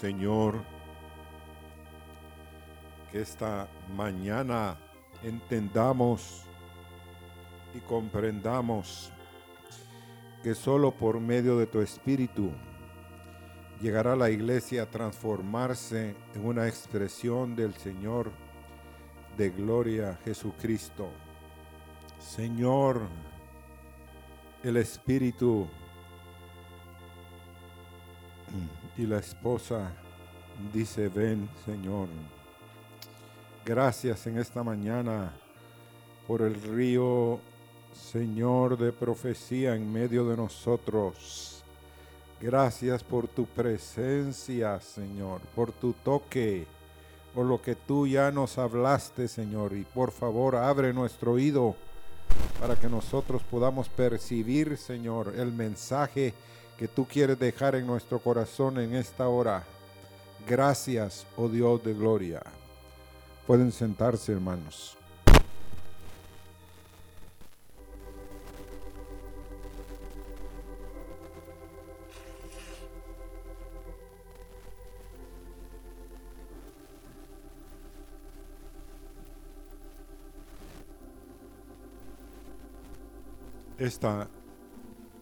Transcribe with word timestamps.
Señor, 0.00 0.54
que 3.12 3.20
esta 3.20 3.68
mañana 3.94 4.78
entendamos 5.22 6.46
y 7.74 7.80
comprendamos 7.80 9.12
que 10.42 10.54
solo 10.54 10.90
por 10.90 11.20
medio 11.20 11.58
de 11.58 11.66
tu 11.66 11.82
Espíritu 11.82 12.50
llegará 13.78 14.16
la 14.16 14.30
iglesia 14.30 14.84
a 14.84 14.90
transformarse 14.90 16.16
en 16.34 16.46
una 16.46 16.66
expresión 16.66 17.54
del 17.54 17.74
Señor 17.74 18.32
de 19.36 19.50
gloria 19.50 20.18
Jesucristo. 20.24 21.10
Señor, 22.18 23.02
el 24.62 24.78
Espíritu 24.78 25.68
y 28.96 29.06
la 29.06 29.18
esposa 29.18 29.92
dice, 30.72 31.08
ven 31.08 31.48
Señor. 31.64 32.08
Gracias 33.64 34.26
en 34.26 34.38
esta 34.38 34.62
mañana 34.62 35.32
por 36.26 36.42
el 36.42 36.54
río, 36.54 37.40
Señor, 37.92 38.78
de 38.78 38.92
profecía 38.92 39.74
en 39.74 39.92
medio 39.92 40.24
de 40.26 40.36
nosotros. 40.36 41.62
Gracias 42.40 43.04
por 43.04 43.28
tu 43.28 43.44
presencia, 43.46 44.80
Señor, 44.80 45.40
por 45.54 45.72
tu 45.72 45.92
toque, 45.92 46.66
por 47.34 47.44
lo 47.44 47.60
que 47.60 47.74
tú 47.74 48.06
ya 48.06 48.30
nos 48.30 48.56
hablaste, 48.56 49.28
Señor. 49.28 49.74
Y 49.74 49.84
por 49.84 50.10
favor, 50.10 50.56
abre 50.56 50.92
nuestro 50.94 51.32
oído 51.32 51.76
para 52.58 52.76
que 52.76 52.88
nosotros 52.88 53.42
podamos 53.42 53.88
percibir, 53.88 54.78
Señor, 54.78 55.34
el 55.36 55.52
mensaje 55.52 56.32
que 56.80 56.88
tú 56.88 57.04
quieres 57.04 57.38
dejar 57.38 57.74
en 57.74 57.86
nuestro 57.86 58.18
corazón 58.20 58.78
en 58.78 58.94
esta 58.94 59.28
hora. 59.28 59.64
Gracias, 60.48 61.26
oh 61.36 61.46
Dios 61.46 61.84
de 61.84 61.92
gloria. 61.92 62.42
Pueden 63.46 63.70
sentarse, 63.70 64.32
hermanos. 64.32 64.96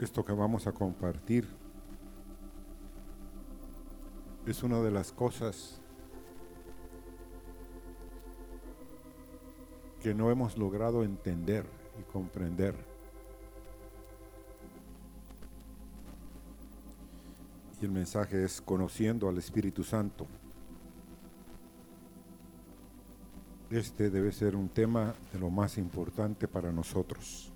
Esto 0.01 0.25
que 0.25 0.33
vamos 0.33 0.67
a 0.67 0.73
compartir 0.73 1.49
es 4.47 4.63
una 4.63 4.81
de 4.81 4.91
las 4.91 5.13
cosas 5.13 5.81
que 10.03 10.15
no 10.15 10.31
hemos 10.31 10.57
logrado 10.57 11.03
entender 11.03 11.67
y 11.99 12.03
comprender. 12.13 12.75
Y 17.81 17.85
el 17.85 17.91
mensaje 17.91 18.45
es 18.45 18.61
conociendo 18.61 19.29
al 19.29 19.39
Espíritu 19.39 19.85
Santo. 19.85 20.27
Este 23.71 24.11
debe 24.11 24.33
ser 24.33 24.57
un 24.57 24.69
tema 24.69 25.15
de 25.33 25.39
lo 25.39 25.51
más 25.51 25.77
importante 25.77 26.49
para 26.49 26.73
nosotros. 26.73 27.53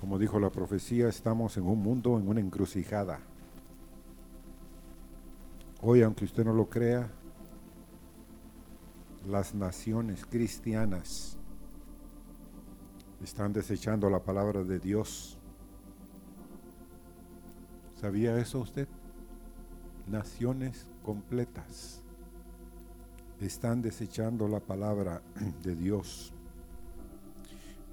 Como 0.00 0.18
dijo 0.18 0.40
la 0.40 0.50
profecía, 0.50 1.08
estamos 1.08 1.56
en 1.58 1.66
un 1.66 1.82
mundo, 1.82 2.18
en 2.18 2.26
una 2.26 2.40
encrucijada. 2.40 3.20
Hoy, 5.82 6.02
aunque 6.02 6.24
usted 6.24 6.44
no 6.44 6.54
lo 6.54 6.70
crea, 6.70 7.10
las 9.26 9.54
naciones 9.54 10.24
cristianas 10.24 11.36
están 13.22 13.52
desechando 13.52 14.08
la 14.08 14.20
palabra 14.20 14.64
de 14.64 14.78
Dios. 14.78 15.38
¿Sabía 18.00 18.38
eso 18.38 18.60
usted? 18.60 18.88
Naciones 20.06 20.86
completas 21.02 22.02
están 23.40 23.82
desechando 23.82 24.48
la 24.48 24.60
palabra 24.60 25.20
de 25.62 25.76
Dios. 25.76 26.32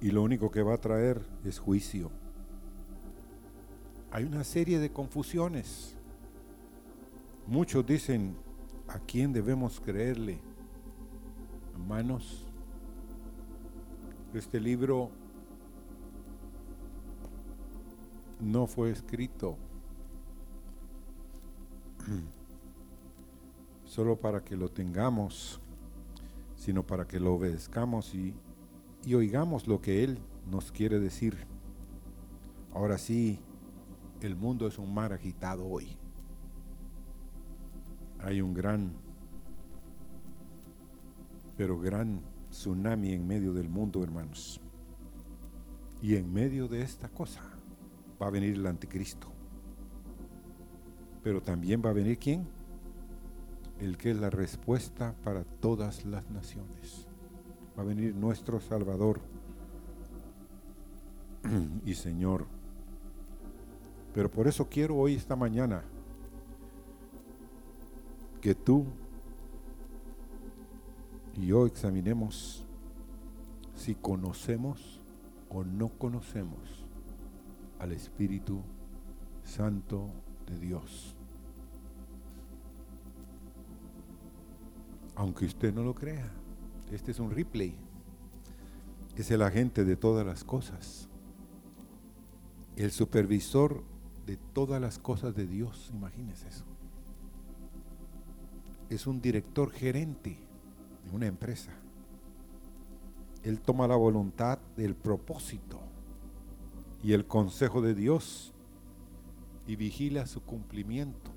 Y 0.00 0.10
lo 0.10 0.22
único 0.22 0.50
que 0.50 0.62
va 0.62 0.74
a 0.74 0.80
traer 0.80 1.20
es 1.44 1.58
juicio. 1.58 2.10
Hay 4.10 4.24
una 4.24 4.44
serie 4.44 4.78
de 4.78 4.90
confusiones. 4.90 5.94
Muchos 7.46 7.84
dicen, 7.84 8.36
¿a 8.86 8.98
quién 9.00 9.32
debemos 9.32 9.80
creerle? 9.80 10.38
Hermanos, 11.74 12.46
este 14.34 14.60
libro 14.60 15.10
no 18.40 18.66
fue 18.66 18.90
escrito 18.90 19.56
solo 23.84 24.16
para 24.16 24.44
que 24.44 24.56
lo 24.56 24.68
tengamos, 24.70 25.60
sino 26.56 26.86
para 26.86 27.06
que 27.06 27.18
lo 27.18 27.34
obedezcamos 27.34 28.14
y, 28.14 28.34
y 29.04 29.14
oigamos 29.14 29.66
lo 29.66 29.80
que 29.80 30.04
Él 30.04 30.18
nos 30.50 30.72
quiere 30.72 30.98
decir. 30.98 31.36
Ahora 32.72 32.98
sí, 32.98 33.40
el 34.20 34.36
mundo 34.36 34.66
es 34.66 34.78
un 34.78 34.92
mar 34.92 35.12
agitado 35.12 35.66
hoy. 35.66 35.96
Hay 38.20 38.40
un 38.40 38.52
gran, 38.52 38.92
pero 41.56 41.78
gran 41.78 42.20
tsunami 42.50 43.12
en 43.12 43.26
medio 43.26 43.52
del 43.52 43.68
mundo, 43.68 44.02
hermanos. 44.02 44.60
Y 46.02 46.16
en 46.16 46.32
medio 46.32 46.68
de 46.68 46.82
esta 46.82 47.08
cosa, 47.08 47.42
va 48.20 48.26
a 48.26 48.30
venir 48.30 48.54
el 48.54 48.66
anticristo. 48.66 49.28
Pero 51.22 51.42
también 51.42 51.82
va 51.84 51.90
a 51.90 51.94
venir 51.94 52.18
quién? 52.18 52.48
El 53.80 53.96
que 53.96 54.10
es 54.10 54.16
la 54.16 54.30
respuesta 54.30 55.14
para 55.22 55.44
todas 55.44 56.04
las 56.04 56.28
naciones. 56.30 57.08
Va 57.78 57.82
a 57.82 57.86
venir 57.86 58.12
nuestro 58.14 58.58
Salvador 58.58 59.20
y 61.86 61.94
Señor. 61.94 62.46
Pero 64.12 64.28
por 64.28 64.48
eso 64.48 64.68
quiero 64.68 64.96
hoy, 64.96 65.14
esta 65.14 65.36
mañana, 65.36 65.84
que 68.40 68.56
tú 68.56 68.84
y 71.36 71.46
yo 71.46 71.66
examinemos 71.66 72.64
si 73.76 73.94
conocemos 73.94 75.00
o 75.48 75.62
no 75.62 75.88
conocemos 75.88 76.84
al 77.78 77.92
Espíritu 77.92 78.60
Santo 79.44 80.08
de 80.48 80.58
Dios. 80.58 81.14
Aunque 85.14 85.46
usted 85.46 85.72
no 85.72 85.84
lo 85.84 85.94
crea, 85.94 86.28
este 86.92 87.10
es 87.10 87.18
un 87.18 87.30
replay. 87.30 87.74
Es 89.16 89.30
el 89.30 89.42
agente 89.42 89.84
de 89.84 89.96
todas 89.96 90.24
las 90.24 90.44
cosas. 90.44 91.08
El 92.76 92.90
supervisor 92.92 93.82
de 94.26 94.36
todas 94.36 94.80
las 94.80 94.98
cosas 94.98 95.34
de 95.34 95.46
Dios, 95.46 95.90
imagínese 95.92 96.48
eso. 96.48 96.64
Es 98.88 99.06
un 99.06 99.20
director 99.20 99.70
gerente 99.70 100.38
de 101.04 101.10
una 101.10 101.26
empresa. 101.26 101.72
Él 103.42 103.60
toma 103.60 103.88
la 103.88 103.96
voluntad 103.96 104.58
del 104.76 104.94
propósito 104.94 105.80
y 107.02 107.12
el 107.12 107.26
consejo 107.26 107.80
de 107.80 107.94
Dios 107.94 108.52
y 109.66 109.76
vigila 109.76 110.26
su 110.26 110.42
cumplimiento. 110.42 111.30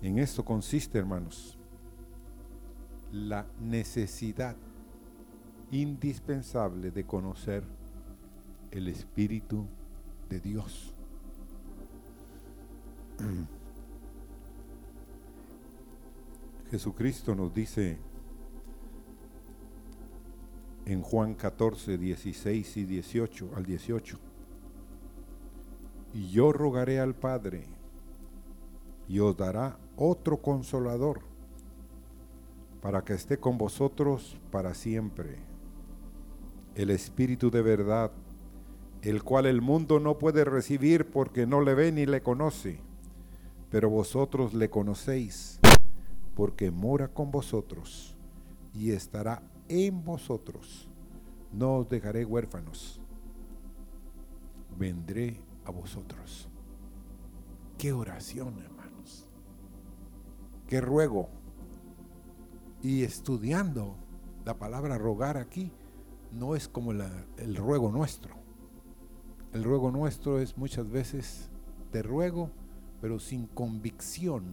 En 0.00 0.18
esto 0.18 0.44
consiste, 0.44 0.98
hermanos, 0.98 1.57
la 3.12 3.46
necesidad 3.60 4.56
indispensable 5.70 6.90
de 6.90 7.04
conocer 7.04 7.62
el 8.70 8.88
Espíritu 8.88 9.66
de 10.28 10.40
Dios. 10.40 10.94
Jesucristo 16.70 17.34
nos 17.34 17.52
dice 17.54 17.98
en 20.84 21.02
Juan 21.02 21.34
14, 21.34 21.98
16 21.98 22.76
y 22.76 22.84
18 22.84 23.50
al 23.56 23.64
18. 23.64 24.18
Y 26.14 26.28
yo 26.30 26.52
rogaré 26.52 27.00
al 27.00 27.14
Padre 27.14 27.66
y 29.08 29.18
os 29.18 29.36
dará 29.36 29.78
otro 29.96 30.38
consolador 30.38 31.20
para 32.80 33.04
que 33.04 33.14
esté 33.14 33.38
con 33.38 33.58
vosotros 33.58 34.38
para 34.50 34.74
siempre. 34.74 35.38
El 36.74 36.90
Espíritu 36.90 37.50
de 37.50 37.62
verdad, 37.62 38.12
el 39.02 39.22
cual 39.22 39.46
el 39.46 39.60
mundo 39.60 40.00
no 40.00 40.18
puede 40.18 40.44
recibir 40.44 41.10
porque 41.10 41.46
no 41.46 41.60
le 41.60 41.74
ve 41.74 41.92
ni 41.92 42.06
le 42.06 42.22
conoce, 42.22 42.80
pero 43.70 43.90
vosotros 43.90 44.54
le 44.54 44.70
conocéis 44.70 45.60
porque 46.34 46.70
mora 46.70 47.08
con 47.08 47.32
vosotros 47.32 48.16
y 48.72 48.92
estará 48.92 49.42
en 49.68 50.04
vosotros. 50.04 50.88
No 51.52 51.76
os 51.76 51.88
dejaré 51.88 52.24
huérfanos. 52.24 53.00
Vendré 54.78 55.40
a 55.64 55.72
vosotros. 55.72 56.48
Qué 57.76 57.92
oración, 57.92 58.60
hermanos. 58.60 59.28
Qué 60.68 60.80
ruego. 60.80 61.28
Y 62.82 63.02
estudiando 63.02 63.96
la 64.44 64.58
palabra 64.58 64.98
rogar 64.98 65.36
aquí, 65.36 65.72
no 66.32 66.54
es 66.54 66.68
como 66.68 66.92
el 66.92 67.56
ruego 67.56 67.90
nuestro. 67.90 68.34
El 69.52 69.64
ruego 69.64 69.90
nuestro 69.90 70.38
es 70.38 70.56
muchas 70.56 70.88
veces 70.90 71.50
te 71.90 72.02
ruego, 72.02 72.50
pero 73.00 73.18
sin 73.18 73.46
convicción 73.46 74.44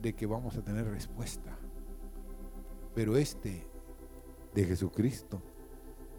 de 0.00 0.14
que 0.14 0.26
vamos 0.26 0.56
a 0.56 0.62
tener 0.62 0.86
respuesta. 0.86 1.56
Pero 2.94 3.16
este 3.16 3.66
de 4.54 4.64
Jesucristo, 4.64 5.42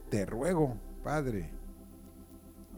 te 0.09 0.25
ruego, 0.25 0.77
Padre, 1.03 1.51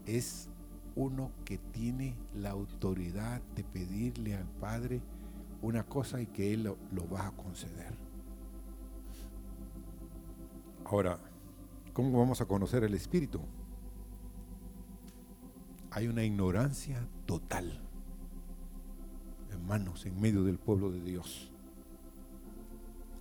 es 0.06 0.50
uno 0.96 1.32
que 1.46 1.58
tiene 1.58 2.16
la 2.34 2.52
autoridad 2.52 3.42
de 3.56 3.64
pedirle 3.64 4.36
al 4.36 4.48
Padre 4.60 5.02
una 5.62 5.84
cosa 5.84 6.22
y 6.22 6.28
que 6.28 6.54
Él 6.54 6.64
lo, 6.64 7.10
va 7.10 7.28
a 7.28 7.32
conceder. 7.32 7.94
Ahora, 10.86 11.20
¿cómo 11.94 12.18
vamos 12.18 12.42
a 12.42 12.46
conocer 12.46 12.84
el 12.84 12.94
Espíritu? 12.94 13.42
Hay 15.92 16.08
una 16.08 16.24
ignorancia 16.24 17.08
total, 17.26 17.82
hermanos, 19.52 20.06
en 20.06 20.20
medio 20.20 20.44
del 20.44 20.58
pueblo 20.58 20.92
de 20.92 21.02
Dios 21.02 21.52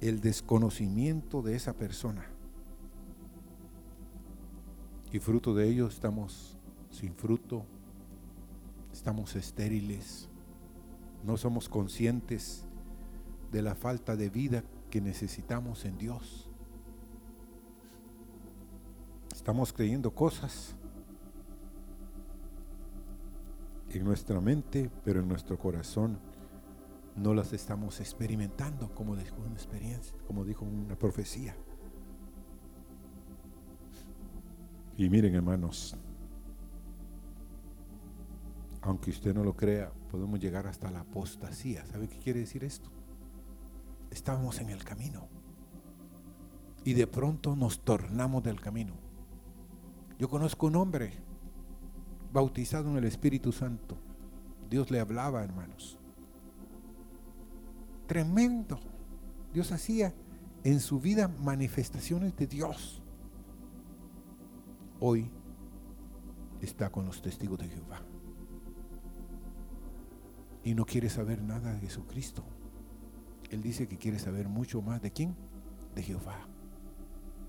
el 0.00 0.20
desconocimiento 0.20 1.42
de 1.42 1.54
esa 1.54 1.74
persona. 1.74 2.26
Y 5.12 5.18
fruto 5.18 5.54
de 5.54 5.68
ello 5.68 5.88
estamos 5.88 6.56
sin 6.90 7.14
fruto, 7.14 7.64
estamos 8.92 9.36
estériles, 9.36 10.29
no 11.24 11.36
somos 11.36 11.68
conscientes 11.68 12.64
de 13.50 13.62
la 13.62 13.74
falta 13.74 14.16
de 14.16 14.30
vida 14.30 14.64
que 14.90 15.00
necesitamos 15.00 15.84
en 15.84 15.98
Dios. 15.98 16.48
Estamos 19.32 19.72
creyendo 19.72 20.14
cosas 20.14 20.74
en 23.90 24.04
nuestra 24.04 24.40
mente, 24.40 24.90
pero 25.04 25.20
en 25.20 25.28
nuestro 25.28 25.58
corazón 25.58 26.18
no 27.16 27.34
las 27.34 27.52
estamos 27.52 28.00
experimentando 28.00 28.94
como 28.94 29.16
dijo 29.16 29.36
una 29.42 29.54
experiencia, 29.54 30.16
como 30.26 30.44
dijo 30.44 30.64
una 30.64 30.96
profecía. 30.96 31.56
Y 34.96 35.08
miren 35.08 35.34
hermanos, 35.34 35.96
aunque 38.82 39.10
usted 39.10 39.34
no 39.34 39.44
lo 39.44 39.56
crea, 39.56 39.92
podemos 40.10 40.40
llegar 40.40 40.66
hasta 40.66 40.90
la 40.90 41.00
apostasía. 41.00 41.84
¿Sabe 41.86 42.08
qué 42.08 42.18
quiere 42.18 42.40
decir 42.40 42.64
esto? 42.64 42.90
Estábamos 44.10 44.60
en 44.60 44.70
el 44.70 44.84
camino 44.84 45.28
y 46.84 46.94
de 46.94 47.06
pronto 47.06 47.56
nos 47.56 47.80
tornamos 47.80 48.42
del 48.42 48.60
camino. 48.60 48.94
Yo 50.18 50.28
conozco 50.28 50.66
un 50.66 50.76
hombre 50.76 51.12
bautizado 52.32 52.90
en 52.90 52.96
el 52.96 53.04
Espíritu 53.04 53.52
Santo. 53.52 53.96
Dios 54.68 54.90
le 54.90 55.00
hablaba, 55.00 55.42
hermanos 55.42 56.00
tremendo. 58.10 58.80
Dios 59.54 59.70
hacía 59.70 60.12
en 60.64 60.80
su 60.80 60.98
vida 60.98 61.28
manifestaciones 61.28 62.34
de 62.34 62.48
Dios. 62.48 63.00
Hoy 64.98 65.30
está 66.60 66.90
con 66.90 67.06
los 67.06 67.22
testigos 67.22 67.60
de 67.60 67.68
Jehová. 67.68 68.02
Y 70.64 70.74
no 70.74 70.84
quiere 70.84 71.08
saber 71.08 71.42
nada 71.42 71.72
de 71.72 71.80
Jesucristo. 71.80 72.44
Él 73.50 73.62
dice 73.62 73.88
que 73.88 73.98
quiere 73.98 74.18
saber 74.18 74.48
mucho 74.48 74.82
más 74.82 75.02
de 75.02 75.10
quién? 75.10 75.34
De 75.94 76.02
Jehová. 76.02 76.46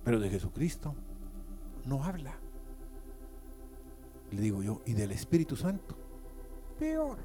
Pero 0.03 0.19
de 0.19 0.29
Jesucristo 0.29 0.95
no 1.85 2.03
habla. 2.03 2.39
Le 4.31 4.41
digo 4.41 4.63
yo, 4.63 4.81
¿y 4.85 4.93
del 4.93 5.11
Espíritu 5.11 5.55
Santo? 5.55 5.97
Peor. 6.79 7.19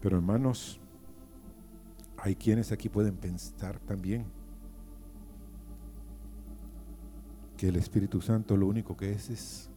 Pero 0.00 0.16
hermanos, 0.16 0.80
hay 2.18 2.34
quienes 2.36 2.72
aquí 2.72 2.88
pueden 2.88 3.16
pensar 3.16 3.78
también 3.80 4.26
que 7.56 7.68
el 7.68 7.76
Espíritu 7.76 8.20
Santo 8.20 8.56
lo 8.56 8.66
único 8.66 8.96
que 8.96 9.12
es 9.12 9.30
es 9.30 9.70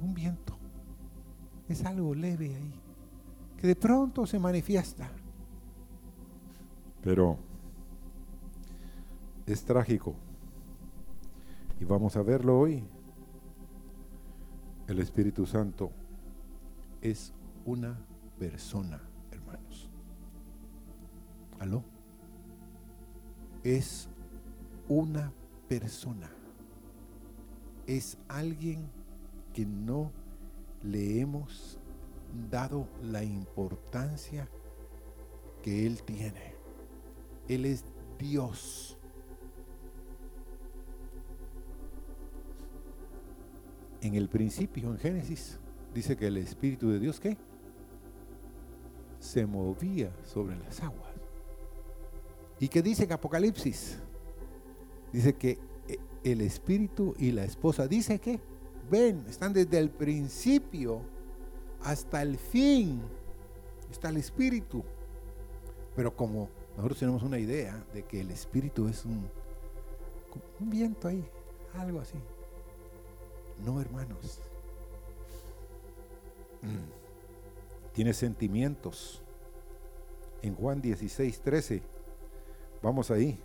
un 0.00 0.14
viento. 0.14 0.58
Es 1.68 1.84
algo 1.84 2.14
leve 2.14 2.54
ahí, 2.54 2.74
que 3.56 3.66
de 3.66 3.76
pronto 3.76 4.26
se 4.26 4.38
manifiesta. 4.38 5.10
Pero 7.02 7.38
es 9.46 9.64
trágico. 9.64 10.14
Y 11.80 11.84
vamos 11.84 12.16
a 12.16 12.22
verlo 12.22 12.58
hoy. 12.58 12.82
El 14.86 14.98
Espíritu 14.98 15.46
Santo 15.46 15.90
es 17.00 17.32
una 17.64 17.98
persona, 18.38 19.00
hermanos. 19.30 19.90
¿Aló? 21.58 21.82
Es 23.62 24.08
una 24.88 25.32
persona. 25.68 26.30
es 27.86 28.16
alguien 28.28 28.88
que 29.52 29.66
no 29.66 30.10
le 30.84 31.20
hemos 31.20 31.78
dado 32.50 32.88
la 33.02 33.24
importancia 33.24 34.48
que 35.62 35.86
Él 35.86 36.02
tiene. 36.02 36.54
Él 37.48 37.64
es 37.64 37.84
Dios. 38.18 38.98
En 44.02 44.14
el 44.14 44.28
principio, 44.28 44.90
en 44.90 44.98
Génesis, 44.98 45.58
dice 45.94 46.16
que 46.16 46.26
el 46.26 46.36
Espíritu 46.36 46.90
de 46.90 46.98
Dios, 46.98 47.18
¿qué? 47.18 47.38
Se 49.18 49.46
movía 49.46 50.14
sobre 50.24 50.58
las 50.58 50.82
aguas. 50.82 51.14
¿Y 52.60 52.68
qué 52.68 52.82
dice 52.82 53.04
en 53.04 53.12
Apocalipsis? 53.12 53.98
Dice 55.12 55.34
que 55.34 55.58
eh, 55.88 55.98
el 56.22 56.42
Espíritu 56.42 57.14
y 57.18 57.32
la 57.32 57.44
esposa, 57.44 57.88
dice 57.88 58.18
que, 58.18 58.40
ven, 58.90 59.24
están 59.28 59.52
desde 59.52 59.78
el 59.78 59.90
principio 59.90 61.00
hasta 61.82 62.22
el 62.22 62.38
fin. 62.38 63.02
Está 63.90 64.08
el 64.08 64.16
Espíritu. 64.16 64.84
Pero 65.94 66.14
como 66.14 66.48
nosotros 66.76 66.98
tenemos 66.98 67.22
una 67.22 67.38
idea 67.38 67.84
de 67.92 68.02
que 68.02 68.20
el 68.20 68.30
Espíritu 68.30 68.88
es 68.88 69.04
un, 69.04 69.28
viento 70.58 71.08
ahí, 71.08 71.24
algo 71.74 72.00
así. 72.00 72.18
No, 73.64 73.80
hermanos. 73.80 74.40
Mm. 76.62 77.92
Tiene 77.92 78.12
sentimientos. 78.12 79.20
En 80.42 80.54
Juan 80.56 80.82
16, 80.82 81.40
13. 81.40 81.82
Vamos 82.82 83.10
ahí. 83.10 83.40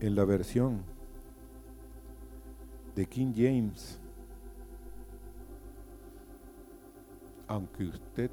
En 0.00 0.14
la 0.14 0.24
versión 0.24 0.82
de 2.94 3.04
King 3.06 3.32
James, 3.34 3.98
aunque 7.48 7.84
usted 7.84 8.30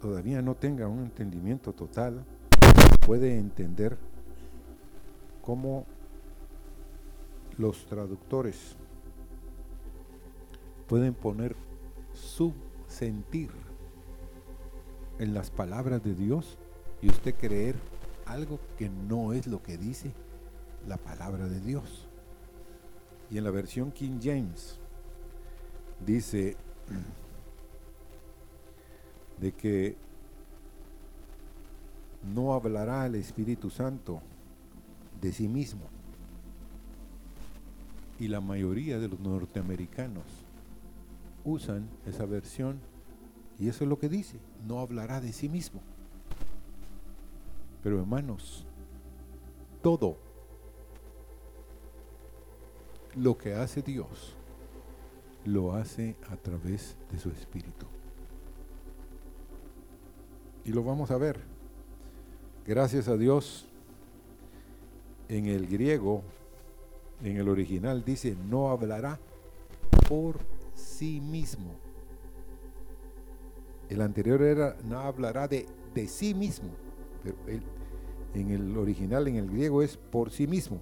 todavía 0.00 0.40
no 0.40 0.54
tenga 0.54 0.86
un 0.86 1.00
entendimiento 1.00 1.72
total, 1.72 2.24
puede 3.04 3.36
entender 3.38 3.98
cómo 5.42 5.84
los 7.58 7.86
traductores 7.86 8.76
pueden 10.86 11.14
poner 11.14 11.56
su 12.12 12.52
sentir 12.86 13.50
en 15.18 15.34
las 15.34 15.50
palabras 15.50 16.04
de 16.04 16.14
Dios 16.14 16.56
y 17.02 17.08
usted 17.08 17.34
creer 17.34 17.74
algo 18.26 18.60
que 18.78 18.88
no 18.88 19.32
es 19.32 19.48
lo 19.48 19.60
que 19.60 19.76
dice 19.76 20.12
la 20.88 20.96
palabra 20.96 21.46
de 21.46 21.60
Dios. 21.60 22.06
Y 23.30 23.38
en 23.38 23.44
la 23.44 23.50
versión 23.50 23.90
King 23.90 24.18
James 24.22 24.78
dice 26.04 26.56
de 29.40 29.52
que 29.52 29.96
no 32.34 32.54
hablará 32.54 33.06
el 33.06 33.16
Espíritu 33.16 33.70
Santo 33.70 34.20
de 35.20 35.32
sí 35.32 35.48
mismo. 35.48 35.82
Y 38.18 38.28
la 38.28 38.40
mayoría 38.40 38.98
de 38.98 39.08
los 39.08 39.20
norteamericanos 39.20 40.24
usan 41.44 41.88
esa 42.06 42.24
versión 42.24 42.78
y 43.58 43.68
eso 43.68 43.84
es 43.84 43.90
lo 43.90 43.98
que 43.98 44.08
dice, 44.08 44.38
no 44.66 44.80
hablará 44.80 45.20
de 45.20 45.32
sí 45.32 45.48
mismo. 45.48 45.80
Pero 47.82 47.98
hermanos, 47.98 48.64
todo 49.82 50.16
lo 53.16 53.36
que 53.36 53.54
hace 53.54 53.82
Dios 53.82 54.36
lo 55.44 55.74
hace 55.74 56.16
a 56.30 56.36
través 56.36 56.96
de 57.10 57.18
su 57.18 57.28
Espíritu. 57.30 57.86
Y 60.64 60.72
lo 60.72 60.82
vamos 60.82 61.10
a 61.10 61.18
ver. 61.18 61.38
Gracias 62.66 63.08
a 63.08 63.16
Dios, 63.16 63.66
en 65.28 65.46
el 65.46 65.66
griego, 65.66 66.22
en 67.22 67.36
el 67.36 67.48
original 67.48 68.04
dice, 68.04 68.36
no 68.48 68.70
hablará 68.70 69.20
por 70.08 70.38
sí 70.74 71.20
mismo. 71.20 71.74
El 73.90 74.00
anterior 74.00 74.40
era, 74.40 74.76
no 74.84 75.00
hablará 75.00 75.46
de, 75.46 75.66
de 75.94 76.08
sí 76.08 76.32
mismo, 76.32 76.70
pero 77.22 77.62
en 78.32 78.50
el 78.50 78.76
original, 78.78 79.28
en 79.28 79.36
el 79.36 79.50
griego, 79.50 79.82
es 79.82 79.98
por 79.98 80.30
sí 80.30 80.46
mismo. 80.46 80.80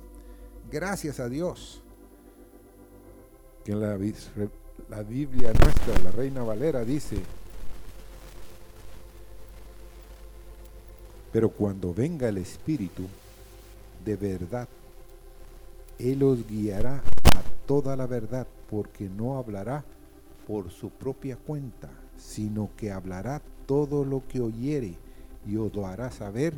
Gracias 0.71 1.19
a 1.19 1.29
Dios 1.29 1.83
que 3.64 3.73
en 3.73 3.81
la, 3.81 3.99
la 4.90 5.02
Biblia 5.02 5.52
nuestra, 5.52 5.99
la 6.02 6.11
Reina 6.11 6.42
Valera, 6.42 6.85
dice, 6.85 7.16
pero 11.33 11.50
cuando 11.50 11.95
venga 11.95 12.28
el 12.28 12.38
Espíritu, 12.38 13.04
de 14.04 14.16
verdad, 14.16 14.69
Él 15.99 16.23
os 16.23 16.47
guiará 16.47 16.97
a 16.97 17.42
toda 17.66 17.97
la 17.97 18.07
verdad, 18.07 18.47
porque 18.69 19.09
no 19.09 19.38
hablará 19.38 19.85
por 20.47 20.71
su 20.71 20.90
propia 20.90 21.37
cuenta, 21.37 21.88
sino 22.19 22.71
que 22.76 22.90
hablará 22.90 23.40
todo 23.66 24.04
lo 24.04 24.26
que 24.28 24.40
oyere 24.40 24.95
y 25.47 25.57
os 25.57 25.75
lo 25.75 25.87
hará 25.87 26.11
saber 26.11 26.54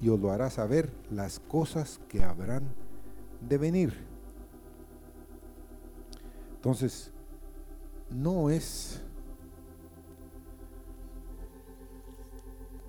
y 0.00 0.08
os 0.08 0.18
lo 0.18 0.30
hará 0.32 0.48
saber 0.50 0.90
las 1.10 1.40
cosas 1.40 2.00
que 2.08 2.22
habrán 2.22 2.62
de 3.48 3.58
venir. 3.58 4.09
Entonces, 6.60 7.10
no 8.10 8.50
es 8.50 9.00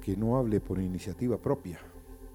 que 0.01 0.17
no 0.17 0.35
hable 0.35 0.59
por 0.59 0.77
iniciativa 0.77 1.37
propia, 1.37 1.79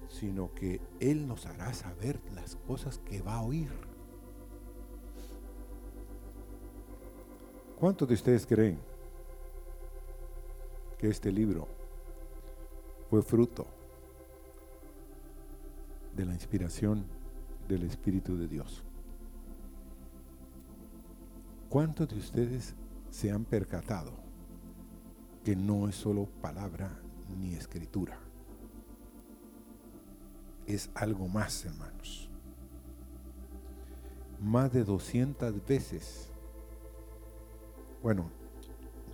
sino 0.09 0.51
que 0.55 0.81
Él 0.99 1.27
nos 1.27 1.45
hará 1.45 1.75
saber 1.75 2.19
las 2.33 2.55
cosas 2.55 2.97
que 2.97 3.21
va 3.21 3.35
a 3.35 3.43
oír. 3.43 3.69
¿Cuántos 7.79 8.07
de 8.07 8.15
ustedes 8.15 8.47
creen 8.47 8.79
que 10.97 11.07
este 11.07 11.31
libro 11.31 11.67
fue 13.11 13.21
fruto 13.21 13.67
de 16.15 16.25
la 16.25 16.33
inspiración 16.33 17.05
del 17.67 17.83
Espíritu 17.83 18.35
de 18.35 18.47
Dios? 18.47 18.86
¿Cuántos 21.77 22.09
de 22.09 22.17
ustedes 22.17 22.73
se 23.11 23.29
han 23.29 23.45
percatado 23.45 24.11
que 25.45 25.55
no 25.55 25.87
es 25.87 25.93
solo 25.93 26.25
palabra 26.41 26.89
ni 27.39 27.53
escritura? 27.53 28.17
Es 30.65 30.89
algo 30.95 31.27
más, 31.27 31.63
hermanos. 31.65 32.31
Más 34.41 34.73
de 34.73 34.85
200 34.85 35.63
veces. 35.67 36.31
Bueno, 38.01 38.31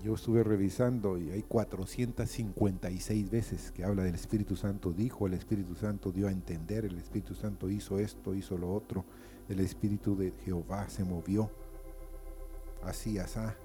yo 0.02 0.14
estuve 0.14 0.42
revisando 0.42 1.18
y 1.18 1.32
hay 1.32 1.44
456 1.44 3.30
veces 3.30 3.74
que 3.74 3.84
habla 3.84 4.04
del 4.04 4.16
Espíritu 4.16 4.56
Santo 4.56 4.94
dijo, 4.94 5.28
el 5.28 5.34
Espíritu 5.34 5.76
Santo 5.76 6.14
dio 6.14 6.30
a 6.30 6.32
entender, 6.32 6.86
el 6.86 6.98
Espíritu 6.98 7.36
Santo 7.36 7.70
hizo 7.70 8.00
esto, 8.00 8.34
hizo 8.34 8.58
lo 8.58 8.74
otro, 8.74 9.04
el 9.50 9.60
Espíritu 9.60 10.16
de 10.16 10.32
Jehová 10.46 10.88
se 10.88 11.04
movió 11.04 11.52
así, 12.88 13.18
asá. 13.20 13.56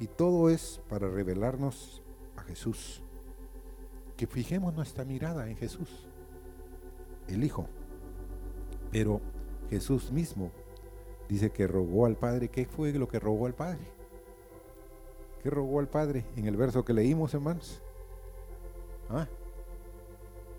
Y 0.00 0.06
todo 0.06 0.50
es 0.50 0.80
para 0.88 1.08
revelarnos 1.08 2.02
a 2.36 2.42
Jesús. 2.42 3.02
Que 4.16 4.26
fijemos 4.26 4.74
nuestra 4.74 5.04
mirada 5.04 5.48
en 5.48 5.56
Jesús, 5.56 6.06
el 7.28 7.44
Hijo. 7.44 7.66
Pero 8.90 9.20
Jesús 9.70 10.12
mismo 10.12 10.52
dice 11.28 11.50
que 11.50 11.66
rogó 11.66 12.06
al 12.06 12.16
Padre. 12.16 12.48
¿Qué 12.48 12.66
fue 12.66 12.92
lo 12.92 13.08
que 13.08 13.18
rogó 13.18 13.46
al 13.46 13.54
Padre? 13.54 13.80
¿Qué 15.42 15.50
rogó 15.50 15.80
al 15.80 15.88
Padre 15.88 16.24
en 16.36 16.46
el 16.46 16.56
verso 16.56 16.84
que 16.84 16.92
leímos, 16.92 17.34
hermanos? 17.34 17.82
¿Ah? 19.10 19.26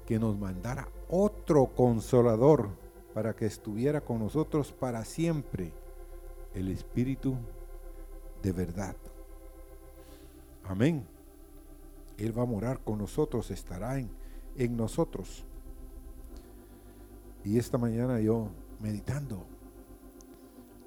Que 0.05 0.19
nos 0.19 0.37
mandara 0.37 0.87
otro 1.09 1.67
consolador 1.67 2.69
para 3.13 3.33
que 3.33 3.45
estuviera 3.45 4.01
con 4.01 4.19
nosotros 4.19 4.73
para 4.73 5.05
siempre, 5.05 5.71
el 6.53 6.69
Espíritu 6.69 7.35
de 8.45 8.51
verdad. 8.51 8.95
Amén. 10.63 11.03
Él 12.17 12.37
va 12.37 12.43
a 12.43 12.45
morar 12.45 12.79
con 12.79 12.99
nosotros, 12.99 13.49
estará 13.49 13.97
en, 13.97 14.09
en 14.55 14.77
nosotros. 14.77 15.43
Y 17.43 17.57
esta 17.57 17.79
mañana 17.79 18.19
yo 18.19 18.49
meditando, 18.79 19.43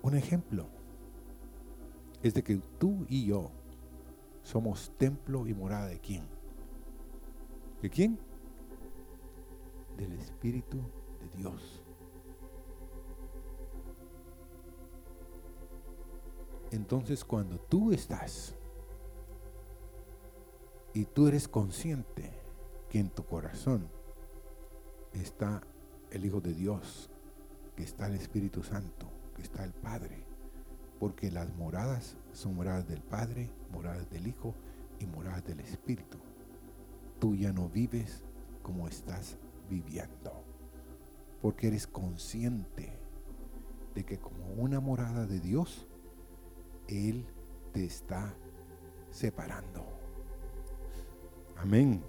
un 0.03 0.17
ejemplo 0.17 0.67
es 2.23 2.33
de 2.35 2.45
que 2.45 2.61
tú 2.79 3.05
y 3.09 3.27
yo 3.27 3.51
somos 4.45 4.93
templo 4.97 5.49
y 5.49 5.53
morada 5.53 5.89
de 5.89 5.99
quién? 5.99 6.23
¿De 7.83 7.91
quién? 7.91 8.19
Del 9.97 10.13
Espíritu 10.13 10.79
de 11.21 11.39
Dios. 11.39 11.83
Entonces 16.71 17.25
cuando 17.25 17.59
tú 17.59 17.93
estás 17.93 18.55
y 20.93 21.05
tú 21.07 21.29
eres 21.29 21.49
consciente 21.49 22.31
que 22.91 22.99
en 22.99 23.11
tu 23.11 23.25
corazón 23.25 23.89
está 25.13 25.63
el 26.11 26.25
Hijo 26.25 26.41
de 26.41 26.55
Dios, 26.55 27.11
que 27.77 27.83
está 27.83 28.07
el 28.07 28.15
Espíritu 28.15 28.63
Santo, 28.63 29.09
que 29.35 29.43
está 29.43 29.65
el 29.65 29.73
Padre, 29.73 30.25
porque 30.99 31.31
las 31.31 31.55
moradas 31.57 32.17
son 32.33 32.57
moradas 32.57 32.87
del 32.89 33.03
Padre, 33.03 33.51
moradas 33.71 34.09
del 34.11 34.27
Hijo 34.27 34.55
y 34.99 35.07
moradas 35.07 35.45
del 35.45 35.61
Espíritu. 35.61 36.19
Tú 37.19 37.35
ya 37.35 37.53
no 37.53 37.69
vives 37.69 38.23
como 38.63 38.89
estás 38.89 39.37
viviendo, 39.71 40.45
porque 41.41 41.69
eres 41.69 41.87
consciente 41.87 42.99
de 43.95 44.05
que 44.05 44.19
como 44.19 44.47
una 44.57 44.81
morada 44.81 45.27
de 45.27 45.41
Dios, 45.41 45.88
Él 46.89 47.27
te 47.73 47.85
está 47.85 48.35
separando. 49.11 49.85
Amén. 51.57 52.03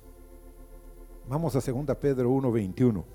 Vamos 1.28 1.56
a 1.56 1.60
2 1.60 1.96
Pedro 1.98 2.32
1:21. 2.32 3.06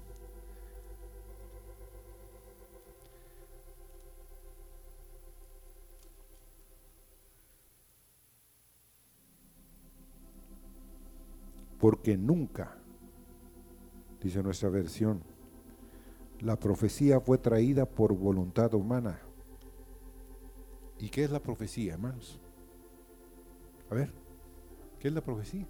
Porque 11.79 12.17
nunca, 12.17 12.79
dice 14.23 14.43
nuestra 14.43 14.71
versión, 14.71 15.23
la 16.41 16.57
profecía 16.57 17.21
fue 17.21 17.37
traída 17.37 17.85
por 17.85 18.15
voluntad 18.15 18.73
humana. 18.75 19.21
¿Y 20.99 21.09
qué 21.09 21.25
es 21.25 21.31
la 21.31 21.41
profecía, 21.41 21.95
hermanos? 21.95 22.41
A 23.91 23.95
ver, 23.95 24.13
¿qué 24.99 25.09
es 25.09 25.15
la 25.15 25.21
profecía? 25.21 25.67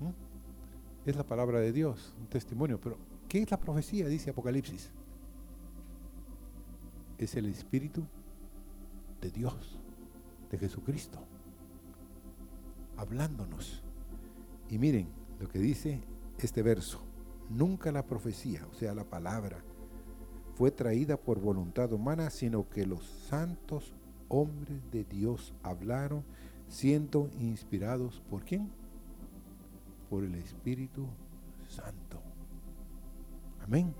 ¿Mm? 0.00 1.08
Es 1.08 1.16
la 1.16 1.24
palabra 1.24 1.60
de 1.60 1.72
Dios, 1.72 2.14
un 2.18 2.26
testimonio, 2.26 2.80
pero 2.80 2.98
¿qué 3.28 3.42
es 3.42 3.50
la 3.50 3.58
profecía? 3.58 4.08
Dice 4.08 4.30
Apocalipsis. 4.30 4.90
Es 7.18 7.34
el 7.36 7.46
Espíritu 7.46 8.04
de 9.20 9.30
Dios, 9.30 9.78
de 10.50 10.58
Jesucristo 10.58 11.20
hablándonos. 13.00 13.82
Y 14.68 14.78
miren 14.78 15.08
lo 15.40 15.48
que 15.48 15.58
dice 15.58 16.02
este 16.38 16.62
verso. 16.62 17.00
Nunca 17.48 17.90
la 17.90 18.06
profecía, 18.06 18.66
o 18.70 18.74
sea, 18.74 18.94
la 18.94 19.04
palabra, 19.04 19.64
fue 20.60 20.70
traída 20.70 21.16
por 21.16 21.40
voluntad 21.40 21.90
humana, 21.90 22.28
sino 22.28 22.68
que 22.68 22.84
los 22.84 23.02
santos 23.30 23.94
hombres 24.28 24.78
de 24.90 25.04
Dios 25.04 25.54
hablaron 25.62 26.22
siendo 26.68 27.30
inspirados 27.38 28.20
por 28.28 28.44
quién? 28.44 28.70
Por 30.10 30.22
el 30.22 30.34
Espíritu 30.34 31.06
Santo. 31.66 32.20
Amén. 33.64 33.94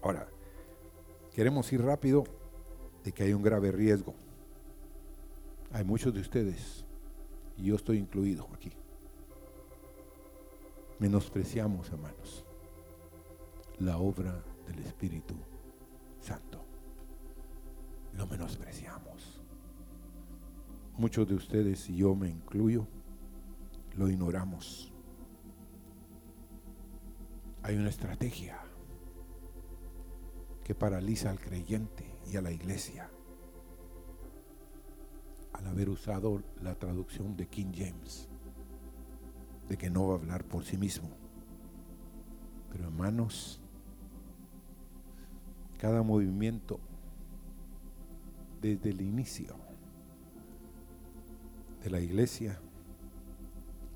Ahora, 0.00 0.28
queremos 1.32 1.72
ir 1.72 1.82
rápido 1.82 2.22
de 3.02 3.10
que 3.10 3.24
hay 3.24 3.32
un 3.32 3.42
grave 3.42 3.72
riesgo. 3.72 4.14
Hay 5.72 5.82
muchos 5.82 6.14
de 6.14 6.20
ustedes, 6.20 6.84
y 7.56 7.64
yo 7.64 7.74
estoy 7.74 7.98
incluido 7.98 8.48
aquí, 8.54 8.70
menospreciamos, 11.00 11.90
hermanos, 11.90 12.43
la 13.78 13.98
obra 13.98 14.42
del 14.66 14.78
Espíritu 14.80 15.34
Santo. 16.20 16.64
Lo 18.12 18.26
menospreciamos. 18.26 19.40
Muchos 20.96 21.28
de 21.28 21.34
ustedes, 21.34 21.88
y 21.90 21.96
yo 21.96 22.14
me 22.14 22.28
incluyo, 22.28 22.86
lo 23.96 24.08
ignoramos. 24.08 24.92
Hay 27.62 27.76
una 27.76 27.88
estrategia 27.88 28.60
que 30.62 30.74
paraliza 30.74 31.30
al 31.30 31.40
creyente 31.40 32.18
y 32.30 32.36
a 32.36 32.42
la 32.42 32.52
iglesia 32.52 33.10
al 35.54 35.66
haber 35.68 35.88
usado 35.88 36.42
la 36.62 36.74
traducción 36.74 37.36
de 37.36 37.46
King 37.46 37.72
James, 37.74 38.28
de 39.68 39.76
que 39.76 39.88
no 39.88 40.08
va 40.08 40.14
a 40.14 40.18
hablar 40.18 40.44
por 40.44 40.64
sí 40.64 40.76
mismo. 40.76 41.08
Pero 42.70 42.84
hermanos, 42.84 43.60
cada 45.84 46.02
movimiento 46.02 46.80
desde 48.62 48.88
el 48.88 49.02
inicio 49.02 49.54
de 51.82 51.90
la 51.90 52.00
iglesia 52.00 52.58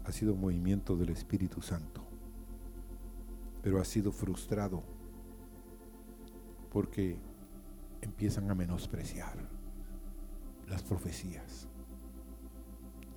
ha 0.05 0.12
sido 0.12 0.37
movimiento 0.37 0.98
del 0.98 1.09
Espíritu 1.09 1.62
Santo, 1.62 2.03
pero 3.62 3.81
ha 3.81 3.87
sido 3.87 4.12
frustrado 4.12 4.83
porque 6.70 7.18
empiezan 8.03 8.51
a 8.51 8.55
menospreciar 8.55 9.48
las 10.68 10.83
profecías. 10.83 11.68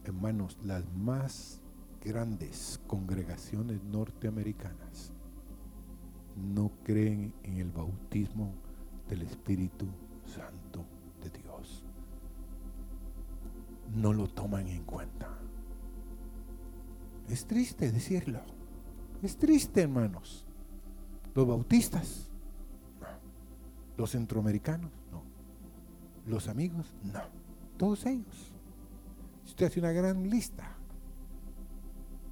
Hermanos, 0.05 0.57
las 0.63 0.89
más 0.93 1.59
grandes 1.99 2.79
congregaciones 2.87 3.83
norteamericanas 3.83 5.11
no 6.35 6.71
creen 6.83 7.33
en 7.43 7.57
el 7.57 7.71
bautismo 7.71 8.53
del 9.09 9.23
Espíritu 9.23 9.85
Santo 10.25 10.85
de 11.23 11.29
Dios. 11.29 11.83
No 13.95 14.13
lo 14.13 14.27
toman 14.27 14.67
en 14.67 14.83
cuenta. 14.83 15.27
Es 17.29 17.45
triste 17.45 17.91
decirlo. 17.91 18.41
Es 19.21 19.37
triste, 19.37 19.81
hermanos. 19.81 20.45
Los 21.35 21.47
bautistas, 21.47 22.29
no. 22.99 23.07
Los 23.97 24.11
centroamericanos, 24.11 24.91
no. 25.11 25.23
Los 26.25 26.47
amigos, 26.47 26.93
no 27.03 27.41
todos 27.81 28.05
ellos. 28.05 28.53
Si 29.43 29.49
usted 29.49 29.65
hace 29.65 29.79
una 29.79 29.91
gran 29.91 30.29
lista, 30.29 30.75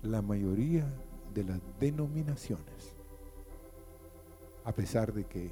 la 0.04 0.22
mayoría 0.22 0.86
de 1.34 1.44
las 1.44 1.60
denominaciones, 1.80 2.96
a 4.70 4.72
pesar 4.72 5.12
de 5.12 5.26
que 5.26 5.52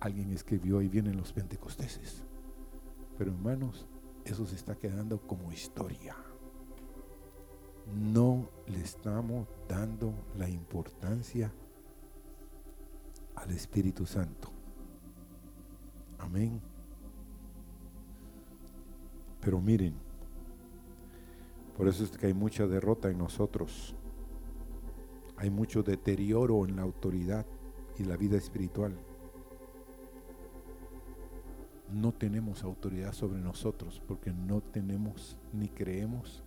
alguien 0.00 0.32
escribió 0.32 0.82
y 0.82 0.88
vienen 0.88 1.16
los 1.16 1.32
pentecosteses, 1.32 2.24
pero 3.16 3.30
hermanos, 3.30 3.86
eso 4.24 4.44
se 4.44 4.56
está 4.56 4.74
quedando 4.74 5.20
como 5.20 5.52
historia. 5.52 6.16
No 7.94 8.50
le 8.66 8.80
estamos 8.80 9.46
dando 9.68 10.12
la 10.36 10.48
importancia 10.48 11.52
al 13.36 13.52
Espíritu 13.52 14.04
Santo. 14.04 14.50
Amén. 16.18 16.60
Pero 19.40 19.60
miren, 19.60 19.94
por 21.76 21.86
eso 21.86 22.02
es 22.02 22.10
que 22.10 22.26
hay 22.26 22.34
mucha 22.34 22.66
derrota 22.66 23.10
en 23.10 23.18
nosotros. 23.18 23.94
Hay 25.40 25.48
mucho 25.48 25.82
deterioro 25.82 26.66
en 26.66 26.76
la 26.76 26.82
autoridad 26.82 27.46
y 27.98 28.04
la 28.04 28.18
vida 28.18 28.36
espiritual. 28.36 28.94
No 31.90 32.12
tenemos 32.12 32.62
autoridad 32.62 33.14
sobre 33.14 33.40
nosotros 33.40 34.02
porque 34.06 34.34
no 34.34 34.60
tenemos 34.60 35.38
ni 35.54 35.70
creemos 35.70 36.44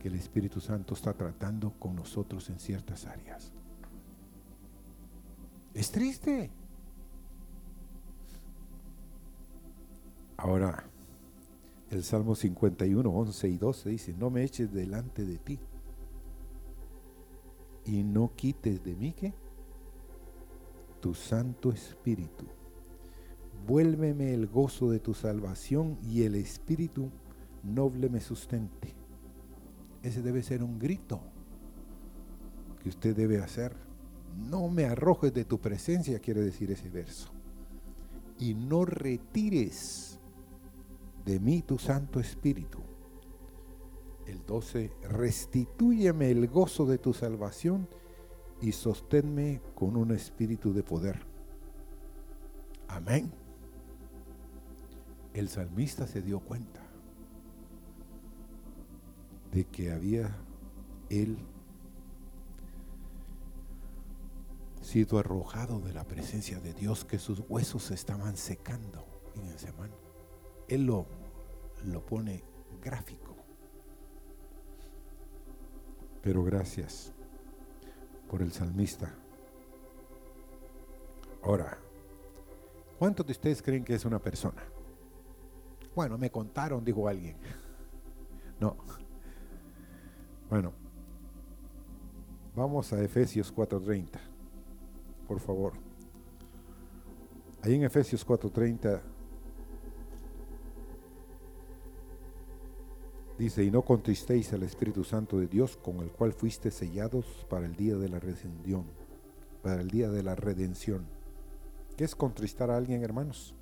que 0.00 0.08
el 0.08 0.16
Espíritu 0.16 0.60
Santo 0.60 0.94
está 0.94 1.12
tratando 1.12 1.74
con 1.78 1.94
nosotros 1.94 2.50
en 2.50 2.58
ciertas 2.58 3.06
áreas. 3.06 3.52
Es 5.72 5.92
triste. 5.92 6.50
Ahora, 10.36 10.84
el 11.88 12.02
Salmo 12.02 12.34
51, 12.34 13.08
11 13.08 13.48
y 13.48 13.58
12 13.58 13.90
dice, 13.90 14.12
no 14.12 14.28
me 14.28 14.42
eches 14.42 14.72
delante 14.72 15.24
de 15.24 15.38
ti 15.38 15.60
y 17.86 18.02
no 18.02 18.32
quites 18.34 18.82
de 18.82 18.94
mí 18.94 19.12
que 19.12 19.32
tu 21.00 21.14
Santo 21.14 21.70
Espíritu. 21.70 22.46
Vuélveme 23.66 24.32
el 24.34 24.46
gozo 24.46 24.90
de 24.90 25.00
tu 25.00 25.14
salvación 25.14 25.98
y 26.02 26.22
el 26.22 26.34
Espíritu 26.34 27.10
noble 27.62 28.08
me 28.08 28.20
sustente. 28.20 28.94
Ese 30.02 30.22
debe 30.22 30.42
ser 30.42 30.62
un 30.62 30.78
grito 30.78 31.20
que 32.82 32.90
usted 32.90 33.16
debe 33.16 33.38
hacer. 33.38 33.74
No 34.36 34.68
me 34.68 34.84
arrojes 34.84 35.32
de 35.32 35.44
tu 35.44 35.58
presencia, 35.58 36.18
quiere 36.18 36.40
decir 36.40 36.70
ese 36.70 36.90
verso. 36.90 37.30
Y 38.38 38.54
no 38.54 38.84
retires 38.84 40.18
de 41.24 41.40
mí 41.40 41.62
tu 41.62 41.78
Santo 41.78 42.20
Espíritu. 42.20 42.80
El 44.26 44.44
12, 44.46 44.90
restitúyeme 45.02 46.30
el 46.30 46.48
gozo 46.48 46.86
de 46.86 46.98
tu 46.98 47.12
salvación 47.12 47.88
y 48.60 48.72
sosténme 48.72 49.60
con 49.74 49.96
un 49.96 50.12
espíritu 50.12 50.72
de 50.72 50.82
poder. 50.82 51.20
Amén. 52.88 53.30
El 55.34 55.48
salmista 55.48 56.06
se 56.06 56.22
dio 56.22 56.40
cuenta 56.40 56.80
de 59.52 59.64
que 59.64 59.92
había 59.92 60.34
él 61.10 61.36
sido 64.80 65.18
arrojado 65.18 65.80
de 65.80 65.92
la 65.92 66.04
presencia 66.04 66.60
de 66.60 66.72
Dios, 66.72 67.04
que 67.04 67.18
sus 67.18 67.42
huesos 67.48 67.84
se 67.84 67.94
estaban 67.94 68.36
secando. 68.36 69.04
Fíjense, 69.34 69.68
hermano. 69.68 69.94
Él 70.68 70.86
lo, 70.86 71.06
lo 71.84 72.04
pone 72.04 72.44
gráfico. 72.82 73.33
Pero 76.24 76.42
gracias 76.42 77.12
por 78.30 78.40
el 78.40 78.50
salmista. 78.50 79.14
Ahora, 81.42 81.76
¿cuántos 82.98 83.26
de 83.26 83.32
ustedes 83.32 83.60
creen 83.60 83.84
que 83.84 83.94
es 83.94 84.06
una 84.06 84.18
persona? 84.18 84.62
Bueno, 85.94 86.16
me 86.16 86.30
contaron, 86.30 86.84
dijo 86.84 87.06
alguien. 87.06 87.36
No. 88.60 88.76
Bueno, 90.48 90.72
vamos 92.54 92.92
a 92.92 93.02
Efesios 93.02 93.52
4:30, 93.52 94.20
por 95.26 95.40
favor. 95.40 95.72
Ahí 97.62 97.74
en 97.74 97.82
Efesios 97.82 98.24
4:30 98.24 99.02
Dice, 103.38 103.64
y 103.64 103.70
no 103.70 103.82
contristéis 103.82 104.52
al 104.52 104.62
Espíritu 104.62 105.02
Santo 105.02 105.38
de 105.40 105.48
Dios, 105.48 105.76
con 105.76 105.96
el 105.98 106.10
cual 106.10 106.32
fuiste 106.32 106.70
sellados 106.70 107.26
para 107.50 107.66
el 107.66 107.74
día 107.74 107.96
de 107.96 108.08
la 108.08 108.20
redención. 108.20 108.84
Para 109.62 109.80
el 109.80 109.90
día 109.90 110.08
de 110.08 110.22
la 110.22 110.36
redención. 110.36 111.04
¿Qué 111.96 112.04
es 112.04 112.14
contristar 112.14 112.70
a 112.70 112.76
alguien, 112.76 113.02
hermanos? 113.02 113.54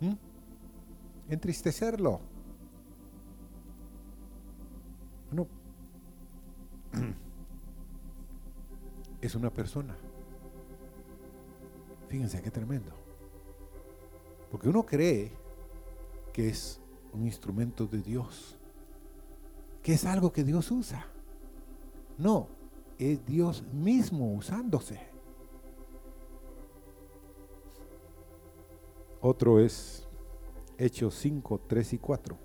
¿Mm? 0.00 0.14
Entristecerlo. 1.32 2.20
No. 5.32 5.46
Es 9.20 9.34
una 9.34 9.50
persona. 9.50 9.96
Fíjense 12.08 12.42
qué 12.42 12.50
tremendo. 12.50 12.90
Porque 14.50 14.68
uno 14.68 14.84
cree 14.84 15.32
que 16.34 16.48
es 16.48 16.80
un 17.12 17.26
instrumento 17.26 17.86
de 17.86 18.02
Dios, 18.02 18.58
que 19.84 19.94
es 19.94 20.04
algo 20.04 20.32
que 20.32 20.42
Dios 20.42 20.68
usa. 20.72 21.06
No, 22.18 22.48
es 22.98 23.24
Dios 23.24 23.62
mismo 23.72 24.34
usándose. 24.34 24.98
Otro 29.20 29.60
es 29.60 30.08
Hechos 30.76 31.14
5, 31.14 31.60
3 31.68 31.92
y 31.92 31.98
4. 31.98 32.36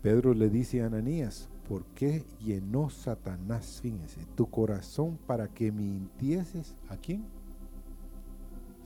Pedro 0.00 0.32
le 0.32 0.48
dice 0.48 0.82
a 0.82 0.86
Ananías, 0.86 1.50
¿por 1.68 1.84
qué 1.88 2.24
llenó 2.40 2.88
Satanás, 2.88 3.80
fíjense, 3.82 4.24
tu 4.34 4.48
corazón 4.48 5.18
para 5.26 5.48
que 5.48 5.70
mintieses 5.70 6.74
a 6.88 6.96
quién? 6.96 7.26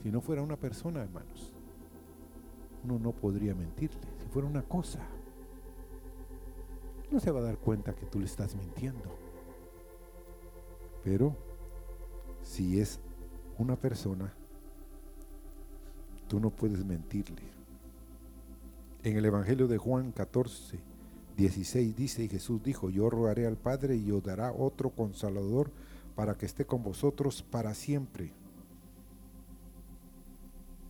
Si 0.03 0.11
no 0.11 0.19
fuera 0.19 0.41
una 0.41 0.57
persona, 0.57 1.01
hermanos 1.01 1.54
uno 2.85 2.99
no 2.99 3.11
podría 3.11 3.55
mentirle. 3.55 3.99
Si 4.21 4.27
fuera 4.29 4.47
una 4.47 4.61
cosa, 4.61 4.99
no 7.11 7.19
se 7.19 7.31
va 7.31 7.39
a 7.39 7.43
dar 7.43 7.57
cuenta 7.57 7.95
que 7.95 8.05
tú 8.05 8.19
le 8.19 8.25
estás 8.25 8.55
mintiendo. 8.55 9.15
Pero 11.03 11.35
si 12.41 12.79
es 12.79 12.99
una 13.57 13.75
persona, 13.75 14.33
tú 16.27 16.39
no 16.39 16.49
puedes 16.49 16.85
mentirle. 16.85 17.43
En 19.03 19.17
el 19.17 19.25
Evangelio 19.25 19.67
de 19.67 19.77
Juan 19.77 20.11
14, 20.11 20.79
16 21.37 21.95
dice, 21.95 22.23
y 22.23 22.29
Jesús 22.29 22.63
dijo, 22.63 22.89
yo 22.89 23.09
rogaré 23.09 23.45
al 23.45 23.57
Padre 23.57 23.97
y 23.97 24.09
os 24.11 24.23
dará 24.23 24.51
otro 24.51 24.89
consolador 24.89 25.69
para 26.15 26.35
que 26.35 26.45
esté 26.45 26.65
con 26.65 26.81
vosotros 26.81 27.43
para 27.43 27.73
siempre 27.73 28.31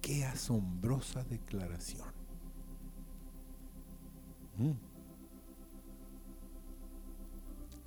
Qué 0.05 0.23
asombrosa 0.23 1.23
declaración. 1.23 2.07
Mm. 4.55 4.73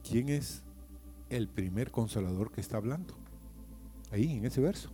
¿Quién 0.02 0.28
es 0.28 0.64
el 1.30 1.48
primer 1.48 1.92
consolador 1.92 2.50
que 2.50 2.60
está 2.60 2.76
hablando? 2.76 3.14
Ahí, 4.10 4.32
en 4.32 4.44
ese 4.44 4.60
verso. 4.60 4.90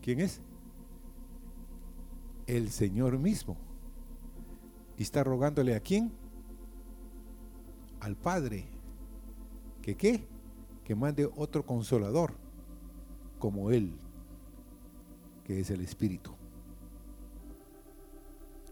¿Quién 0.00 0.20
es? 0.20 0.40
El 2.46 2.70
Señor 2.70 3.18
mismo. 3.18 3.58
Y 4.96 5.02
está 5.02 5.22
rogándole 5.22 5.74
a 5.74 5.80
quién? 5.80 6.10
Al 8.00 8.16
Padre. 8.16 8.64
¿Que 9.82 9.96
qué? 9.96 10.26
Que 10.82 10.94
mande 10.94 11.28
otro 11.36 11.66
consolador 11.66 12.32
como 13.38 13.70
Él, 13.70 13.98
que 15.44 15.60
es 15.60 15.70
el 15.70 15.82
Espíritu. 15.82 16.37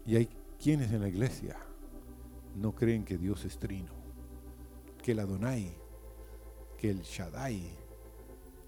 Y 0.07 0.15
hay 0.15 0.29
quienes 0.57 0.91
en 0.93 1.01
la 1.01 1.09
iglesia 1.09 1.57
no 2.55 2.73
creen 2.73 3.03
que 3.03 3.17
Dios 3.17 3.43
es 3.43 3.59
trino, 3.59 3.91
que 5.03 5.11
el 5.11 5.19
Adonai, 5.19 5.77
que 6.77 6.89
el 6.89 7.01
Shaddai 7.01 7.61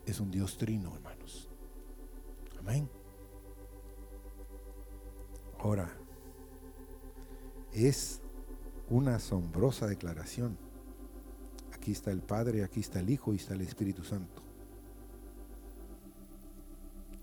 es 0.05 0.19
un 0.19 0.29
Dios 0.29 0.57
trino, 0.57 0.93
hermanos. 0.93 1.49
Amén. 2.59 2.89
Ahora, 5.59 5.89
es 7.71 8.19
una 8.89 9.15
asombrosa 9.15 9.87
declaración. 9.87 10.57
Aquí 11.73 11.93
está 11.93 12.11
el 12.11 12.21
Padre, 12.21 12.65
aquí 12.65 12.81
está 12.81 12.99
el 12.99 13.09
Hijo 13.09 13.33
y 13.33 13.37
está 13.37 13.53
el 13.53 13.61
Espíritu 13.61 14.03
Santo. 14.03 14.41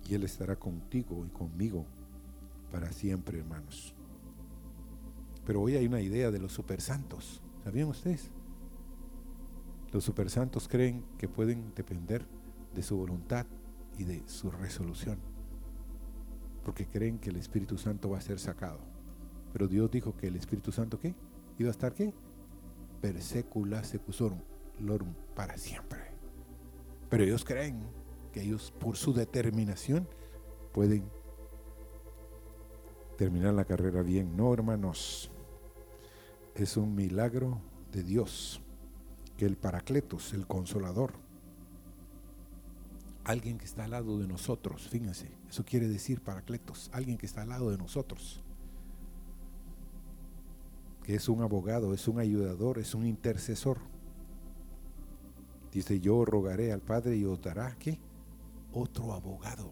Y 0.09 0.15
Él 0.15 0.25
estará 0.25 0.57
contigo 0.57 1.27
y 1.27 1.29
conmigo 1.29 1.85
para 2.71 2.91
siempre, 2.93 3.41
hermanos. 3.41 3.96
Pero 5.47 5.63
hoy 5.63 5.77
hay 5.77 5.87
una 5.87 6.01
idea 6.01 6.33
de 6.33 6.41
los 6.41 6.53
supersantos. 6.53 7.41
¿Sabían 7.63 7.89
ustedes? 7.89 8.31
Los 9.93 10.03
supersantos 10.03 10.67
creen 10.67 11.05
que 11.17 11.29
pueden 11.29 11.73
depender 11.75 12.27
de 12.75 12.83
su 12.83 12.97
voluntad 12.97 13.47
y 13.97 14.05
de 14.05 14.23
su 14.27 14.51
resolución. 14.51 15.19
Porque 16.65 16.87
creen 16.87 17.21
que 17.21 17.31
el 17.31 17.37
Espíritu 17.37 17.79
Santo 17.79 18.11
va 18.11 18.19
a 18.19 18.21
ser 18.21 18.41
sacado. 18.41 18.81
Pero 19.53 19.69
Dios 19.69 19.89
dijo 19.91 20.17
que 20.17 20.27
el 20.27 20.37
Espíritu 20.37 20.73
Santo, 20.73 20.99
¿qué? 20.99 21.15
¿Iba 21.59 21.69
a 21.69 21.71
estar 21.71 21.95
qué? 21.95 22.13
Per 23.01 23.23
secula 23.23 23.85
secusorum, 23.85 24.41
lorum, 24.81 25.15
para 25.37 25.57
siempre. 25.57 26.01
Pero 27.09 27.23
ellos 27.23 27.45
creen 27.45 27.81
que 28.33 28.43
ellos, 28.43 28.73
por 28.81 28.97
su 28.97 29.15
determinación, 29.15 30.09
pueden 30.73 31.05
terminar 33.17 33.55
la 33.55 33.65
carrera 33.65 34.03
bien. 34.03 34.37
No, 34.37 34.53
hermanos 34.53 35.31
es 36.63 36.77
un 36.77 36.95
milagro 36.95 37.61
de 37.93 38.03
Dios, 38.03 38.61
que 39.37 39.45
el 39.45 39.57
Paracletos, 39.57 40.33
el 40.33 40.47
Consolador, 40.47 41.13
alguien 43.25 43.59
que 43.59 43.65
está 43.65 43.85
al 43.85 43.91
lado 43.91 44.19
de 44.19 44.27
nosotros, 44.27 44.89
fíjense, 44.89 45.31
eso 45.49 45.65
quiere 45.65 45.89
decir 45.89 46.21
Paracletos, 46.21 46.91
alguien 46.93 47.19
que 47.19 47.27
está 47.27 47.43
al 47.43 47.51
lado 47.51 47.71
de 47.71 47.79
nosotros, 47.79 48.43
que 51.03 51.15
es 51.15 51.29
un 51.29 51.43
abogado, 51.43 51.95
es 51.95 52.09
un 52.09 52.19
ayudador, 52.19 52.79
es 52.79 52.93
un 52.95 53.07
intercesor. 53.07 53.79
Dice, 55.71 56.01
yo 56.01 56.25
rogaré 56.25 56.73
al 56.73 56.81
Padre 56.81 57.17
y 57.17 57.25
os 57.25 57.41
dará. 57.41 57.77
Otro 58.73 59.13
abogado. 59.13 59.71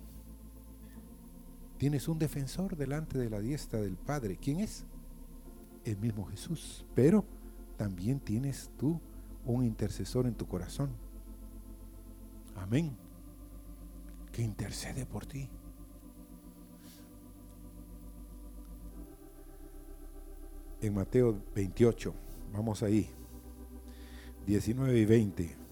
Tienes 1.76 2.06
un 2.06 2.20
defensor 2.20 2.76
delante 2.76 3.18
de 3.18 3.28
la 3.28 3.40
diestra 3.40 3.80
del 3.80 3.96
Padre. 3.96 4.36
¿Quién 4.36 4.60
es? 4.60 4.86
El 5.84 5.96
mismo 5.98 6.24
Jesús, 6.26 6.84
pero 6.94 7.24
también 7.76 8.20
tienes 8.20 8.70
tú 8.78 9.00
un 9.44 9.64
intercesor 9.64 10.26
en 10.26 10.34
tu 10.34 10.46
corazón. 10.46 10.90
Amén. 12.56 12.96
Que 14.32 14.42
intercede 14.42 15.06
por 15.06 15.26
ti. 15.26 15.48
En 20.80 20.94
Mateo 20.94 21.40
28, 21.54 22.14
vamos 22.52 22.82
ahí, 22.82 23.08
19 24.46 24.98
y 24.98 25.04
20. 25.06 25.63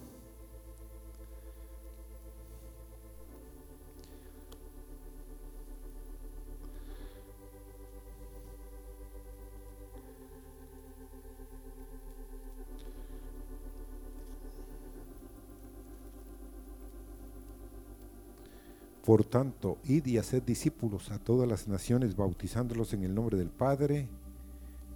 Por 19.04 19.24
tanto, 19.24 19.78
id 19.84 20.06
y 20.06 20.18
haced 20.18 20.44
discípulos 20.44 21.10
a 21.10 21.18
todas 21.18 21.48
las 21.48 21.66
naciones, 21.66 22.14
bautizándolos 22.14 22.94
en 22.94 23.02
el 23.02 23.14
nombre 23.14 23.36
del 23.36 23.50
Padre 23.50 24.08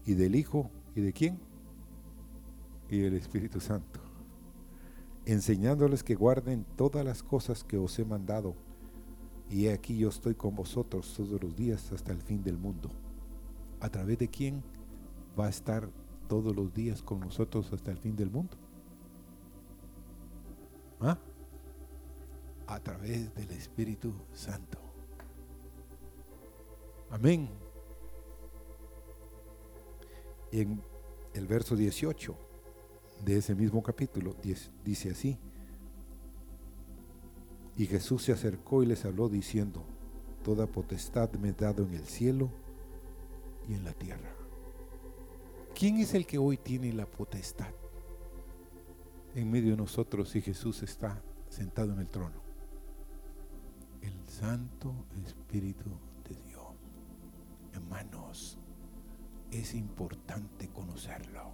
y 0.05 0.15
del 0.15 0.37
Hijo 0.37 0.71
y 0.95 1.01
de 1.01 1.13
quién? 1.13 1.41
Y 2.89 2.99
del 2.99 3.15
Espíritu 3.15 3.61
Santo, 3.61 3.99
enseñándoles 5.25 6.05
que 6.05 6.15
guarden 6.15 6.65
todas 6.77 7.05
las 7.05 7.25
cosas 7.25 7.65
que 7.65 7.79
os 7.79 7.99
he 7.99 8.05
mandado. 8.05 8.55
Y 9.51 9.67
he 9.67 9.73
aquí 9.73 9.99
yo 9.99 10.09
estoy 10.09 10.37
con 10.37 10.55
vosotros 10.55 11.13
todos 11.17 11.43
los 11.43 11.57
días 11.57 11.91
hasta 11.91 12.13
el 12.13 12.23
fin 12.23 12.45
del 12.45 12.59
mundo. 12.59 12.91
¿A 13.81 13.89
través 13.89 14.19
de 14.19 14.29
quién 14.29 14.63
va 15.39 15.47
a 15.47 15.51
estar 15.51 15.89
todos 16.29 16.55
los 16.55 16.73
días 16.73 17.03
con 17.03 17.19
nosotros 17.21 17.73
hasta 17.73 17.91
el 17.91 17.99
fin 17.99 18.15
del 18.15 18.31
mundo? 18.31 18.57
¿Ah? 21.01 21.19
A 22.67 22.81
través 22.81 23.35
del 23.35 23.51
Espíritu 23.53 24.13
Santo. 24.33 24.79
Amén. 27.11 27.49
En 30.53 30.83
el 31.35 31.47
verso 31.47 31.77
18 31.77 32.37
de 33.25 33.39
ese 33.39 33.55
mismo 33.55 33.83
capítulo 33.83 34.35
dice 34.85 35.11
así. 35.11 35.39
Y 37.77 37.87
Jesús 37.87 38.23
se 38.23 38.33
acercó 38.33 38.83
y 38.83 38.87
les 38.87 39.05
habló 39.05 39.29
diciendo, 39.29 39.85
Toda 40.43 40.67
potestad 40.67 41.31
me 41.35 41.49
he 41.49 41.53
dado 41.53 41.83
en 41.83 41.95
el 41.95 42.07
cielo 42.07 42.51
y 43.69 43.75
en 43.75 43.85
la 43.85 43.93
tierra. 43.93 44.31
¿Quién 45.75 45.99
es 45.99 46.15
el 46.15 46.25
que 46.27 46.39
hoy 46.39 46.57
tiene 46.57 46.93
la 46.93 47.05
potestad? 47.05 47.73
En 49.35 49.51
medio 49.51 49.73
de 49.73 49.77
nosotros 49.77 50.35
y 50.37 50.41
Jesús 50.41 50.83
está 50.83 51.21
sentado 51.51 51.93
en 51.93 51.99
el 51.99 52.09
trono. 52.09 52.46
Santo 54.39 54.93
Espíritu 55.25 55.89
de 56.29 56.35
Dios. 56.47 56.67
Hermanos, 57.73 58.59
es 59.51 59.73
importante 59.73 60.69
conocerlo. 60.69 61.53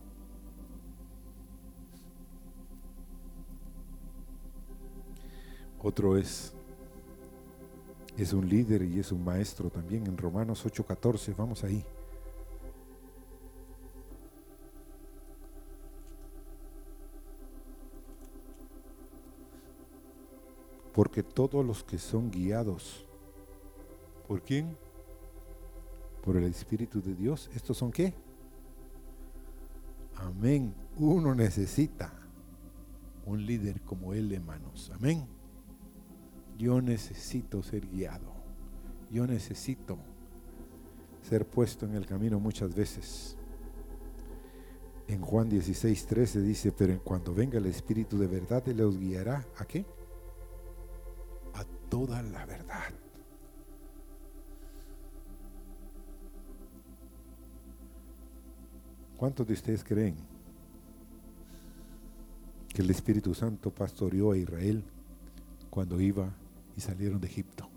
Otro 5.81 6.17
es, 6.17 6.55
es 8.17 8.33
un 8.33 8.49
líder 8.49 8.83
y 8.83 8.99
es 8.99 9.13
un 9.13 9.25
maestro 9.25 9.71
también 9.71 10.09
en 10.09 10.19
Romanos 10.19 10.67
8:14, 10.67 11.37
vamos 11.37 11.63
ahí. 11.63 11.85
Porque 20.93 21.23
todos 21.23 21.65
los 21.65 21.83
que 21.85 21.99
son 21.99 22.31
guiados, 22.31 23.07
¿por 24.29 24.43
quién? 24.43 24.77
Por 26.23 26.37
el 26.37 26.45
Espíritu 26.45 27.01
de 27.01 27.15
Dios. 27.15 27.51
¿Estos 27.55 27.79
son 27.79 27.91
qué? 27.91 28.15
Amén. 30.17 30.75
Uno 30.99 31.35
necesita 31.35 32.13
un 33.27 33.45
líder 33.45 33.81
como 33.83 34.13
él, 34.13 34.33
hermanos. 34.33 34.93
Amén. 34.95 35.27
Yo 36.59 36.81
necesito 36.81 37.63
ser 37.63 37.87
guiado. 37.89 38.33
Yo 39.11 39.27
necesito 39.27 39.99
ser 41.23 41.47
puesto 41.47 41.87
en 41.87 41.95
el 41.95 42.07
camino 42.07 42.39
muchas 42.39 42.75
veces. 42.75 43.37
En 45.09 45.21
Juan 45.21 45.49
16, 45.49 46.07
13 46.07 46.41
dice, 46.41 46.73
pero 46.73 46.99
cuando 47.03 47.35
venga 47.35 47.59
el 47.59 47.67
Espíritu 47.67 48.17
de 48.19 48.27
verdad, 48.27 48.67
Él 48.69 48.79
los 48.79 48.99
guiará 48.99 49.47
a 49.59 49.65
qué? 49.65 49.85
Toda 51.93 52.23
la 52.23 52.47
verdad. 52.47 52.89
¿Cuántos 59.19 59.47
de 59.47 59.53
ustedes 59.53 59.85
creen 59.85 60.17
que 62.73 62.81
el 62.81 62.89
Espíritu 62.89 63.35
Santo 63.35 63.71
pastoreó 63.71 64.33
a 64.33 64.39
Israel 64.39 64.83
cuando 65.69 66.01
iba 66.01 66.33
y 66.79 66.81
salieron 66.81 67.21
de 67.21 67.27
Egipto? 67.27 67.69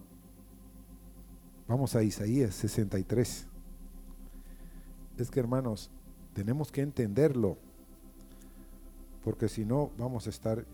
Vamos 1.67 1.93
a 1.97 2.01
Isaías 2.01 2.55
63. 2.55 3.47
Es 5.17 5.29
que 5.29 5.41
hermanos, 5.41 5.91
tenemos 6.33 6.71
que 6.71 6.83
entenderlo, 6.83 7.57
porque 9.25 9.49
si 9.49 9.65
no 9.65 9.91
vamos 9.97 10.27
a 10.27 10.29
estar, 10.29 10.65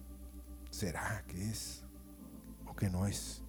¿será 0.69 1.23
que 1.27 1.49
es? 1.49 1.80
Que 2.81 2.89
no 2.89 3.05
es. 3.05 3.43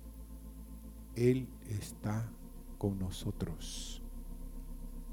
Él 1.17 1.49
está 1.71 2.31
con 2.77 2.99
nosotros 2.99 4.03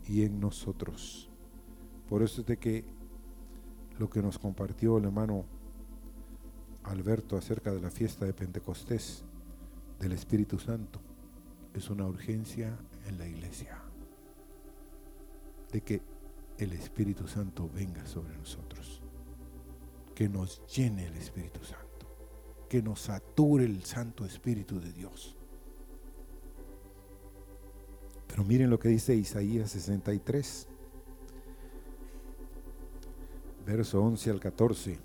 y 0.05 0.23
en 0.23 0.41
nosotros. 0.41 1.29
Por 2.09 2.21
eso 2.21 2.41
es 2.41 2.47
de 2.47 2.57
que 2.57 2.83
lo 3.97 4.09
que 4.09 4.21
nos 4.21 4.37
compartió 4.37 4.97
el 4.97 5.05
hermano 5.05 5.45
Alberto 6.83 7.37
acerca 7.37 7.71
de 7.71 7.79
la 7.79 7.89
fiesta 7.89 8.25
de 8.25 8.33
Pentecostés 8.33 9.23
del 10.01 10.11
Espíritu 10.11 10.59
Santo 10.59 10.99
es 11.73 11.89
una 11.89 12.05
urgencia 12.05 12.77
en 13.07 13.17
la 13.17 13.25
iglesia. 13.25 13.81
De 15.71 15.79
que 15.79 16.01
el 16.57 16.73
Espíritu 16.73 17.25
Santo 17.25 17.69
venga 17.73 18.05
sobre 18.05 18.37
nosotros. 18.37 19.01
Que 20.13 20.27
nos 20.27 20.61
llene 20.67 21.05
el 21.05 21.15
Espíritu 21.15 21.63
Santo 21.63 21.88
que 22.69 22.81
nos 22.81 23.01
sature 23.01 23.65
el 23.65 23.83
Santo 23.83 24.25
Espíritu 24.25 24.79
de 24.79 24.93
Dios. 24.93 25.35
Pero 28.27 28.43
miren 28.45 28.69
lo 28.69 28.79
que 28.79 28.89
dice 28.89 29.15
Isaías 29.15 29.71
63, 29.71 30.67
verso 33.65 34.01
11 34.01 34.29
al 34.29 34.39
14. 34.39 34.99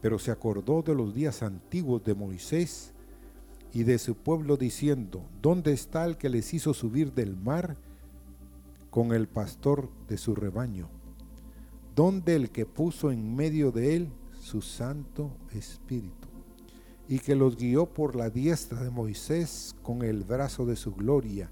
Pero 0.00 0.18
se 0.18 0.30
acordó 0.30 0.82
de 0.82 0.94
los 0.94 1.14
días 1.14 1.42
antiguos 1.42 2.02
de 2.02 2.14
Moisés 2.14 2.92
y 3.72 3.84
de 3.84 3.98
su 3.98 4.14
pueblo 4.14 4.56
diciendo, 4.56 5.22
¿dónde 5.42 5.72
está 5.72 6.04
el 6.06 6.16
que 6.16 6.30
les 6.30 6.54
hizo 6.54 6.72
subir 6.74 7.12
del 7.12 7.36
mar 7.36 7.76
con 8.90 9.12
el 9.12 9.28
pastor 9.28 9.90
de 10.08 10.16
su 10.16 10.34
rebaño? 10.34 10.88
¿Dónde 11.94 12.36
el 12.36 12.50
que 12.50 12.66
puso 12.66 13.10
en 13.10 13.36
medio 13.36 13.70
de 13.70 13.96
él 13.96 14.08
su 14.40 14.62
Santo 14.62 15.30
Espíritu? 15.52 16.23
Y 17.08 17.18
que 17.18 17.34
los 17.34 17.56
guió 17.56 17.86
por 17.86 18.16
la 18.16 18.30
diestra 18.30 18.82
de 18.82 18.90
Moisés 18.90 19.74
con 19.82 20.02
el 20.02 20.24
brazo 20.24 20.64
de 20.64 20.76
su 20.76 20.94
gloria, 20.94 21.50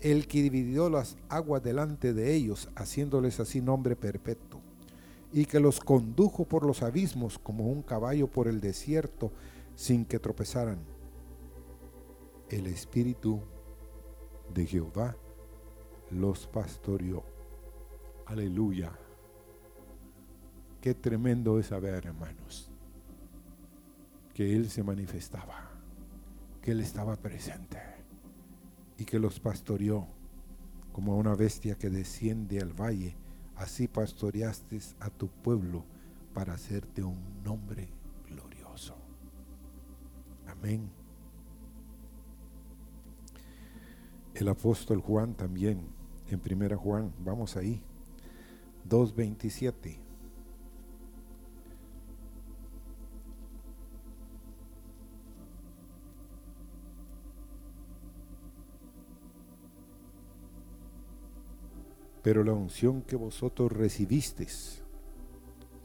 el 0.00 0.26
que 0.26 0.42
dividió 0.42 0.90
las 0.90 1.16
aguas 1.28 1.62
delante 1.62 2.12
de 2.12 2.34
ellos, 2.34 2.68
haciéndoles 2.76 3.40
así 3.40 3.60
nombre 3.60 3.96
perpetuo, 3.96 4.60
y 5.32 5.46
que 5.46 5.60
los 5.60 5.80
condujo 5.80 6.44
por 6.44 6.64
los 6.64 6.82
abismos 6.82 7.38
como 7.38 7.68
un 7.68 7.82
caballo 7.82 8.28
por 8.28 8.48
el 8.48 8.60
desierto, 8.60 9.32
sin 9.74 10.04
que 10.04 10.18
tropezaran. 10.18 10.78
El 12.48 12.66
Espíritu 12.66 13.40
de 14.52 14.66
Jehová 14.66 15.16
los 16.10 16.46
pastoreó. 16.46 17.24
Aleluya. 18.26 18.92
Qué 20.80 20.94
tremendo 20.94 21.58
es 21.58 21.66
saber, 21.66 21.94
hermanos 22.06 22.71
que 24.42 24.56
Él 24.56 24.68
se 24.70 24.82
manifestaba, 24.82 25.70
que 26.60 26.72
Él 26.72 26.80
estaba 26.80 27.14
presente 27.14 27.78
y 28.98 29.04
que 29.04 29.20
los 29.20 29.38
pastoreó 29.38 30.08
como 30.90 31.16
una 31.16 31.36
bestia 31.36 31.78
que 31.78 31.90
desciende 31.90 32.60
al 32.60 32.72
valle. 32.72 33.14
Así 33.54 33.86
pastoreaste 33.86 34.80
a 34.98 35.10
tu 35.10 35.28
pueblo 35.28 35.84
para 36.34 36.54
hacerte 36.54 37.04
un 37.04 37.20
nombre 37.44 37.88
glorioso. 38.26 38.96
Amén. 40.48 40.90
El 44.34 44.48
apóstol 44.48 45.00
Juan 45.02 45.36
también, 45.36 45.86
en 46.26 46.40
primera 46.40 46.76
Juan, 46.76 47.14
vamos 47.20 47.56
ahí, 47.56 47.80
2.27. 48.88 50.01
Pero 62.22 62.44
la 62.44 62.52
unción 62.52 63.02
que 63.02 63.16
vosotros 63.16 63.72
recibisteis, 63.72 64.82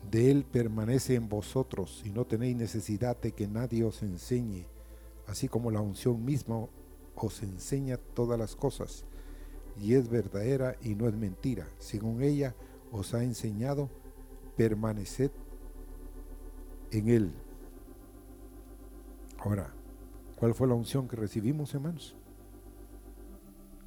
de 0.10 0.32
Él 0.32 0.46
permanece 0.46 1.16
en 1.16 1.28
vosotros 1.28 2.02
y 2.06 2.12
no 2.12 2.26
tenéis 2.26 2.56
necesidad 2.56 3.20
de 3.20 3.34
que 3.34 3.48
nadie 3.48 3.84
os 3.84 4.04
enseñe, 4.04 4.66
así 5.26 5.50
como 5.50 5.72
la 5.72 5.82
unción 5.82 6.24
misma 6.24 6.68
os 7.16 7.44
enseña 7.44 7.98
todas 7.98 8.40
las 8.40 8.56
cosas, 8.56 9.04
y 9.80 9.96
es 9.96 10.10
verdadera 10.10 10.76
y 10.82 10.96
no 10.96 11.08
es 11.08 11.16
mentira. 11.16 11.68
Según 11.80 12.22
ella 12.22 12.56
os 12.92 13.14
ha 13.14 13.24
enseñado, 13.24 13.90
permaneced 14.56 15.32
en 16.92 17.10
Él. 17.10 17.34
Ahora, 19.40 19.74
¿Cuál 20.38 20.54
fue 20.54 20.68
la 20.68 20.76
unción 20.76 21.08
que 21.08 21.16
recibimos, 21.16 21.74
hermanos? 21.74 22.16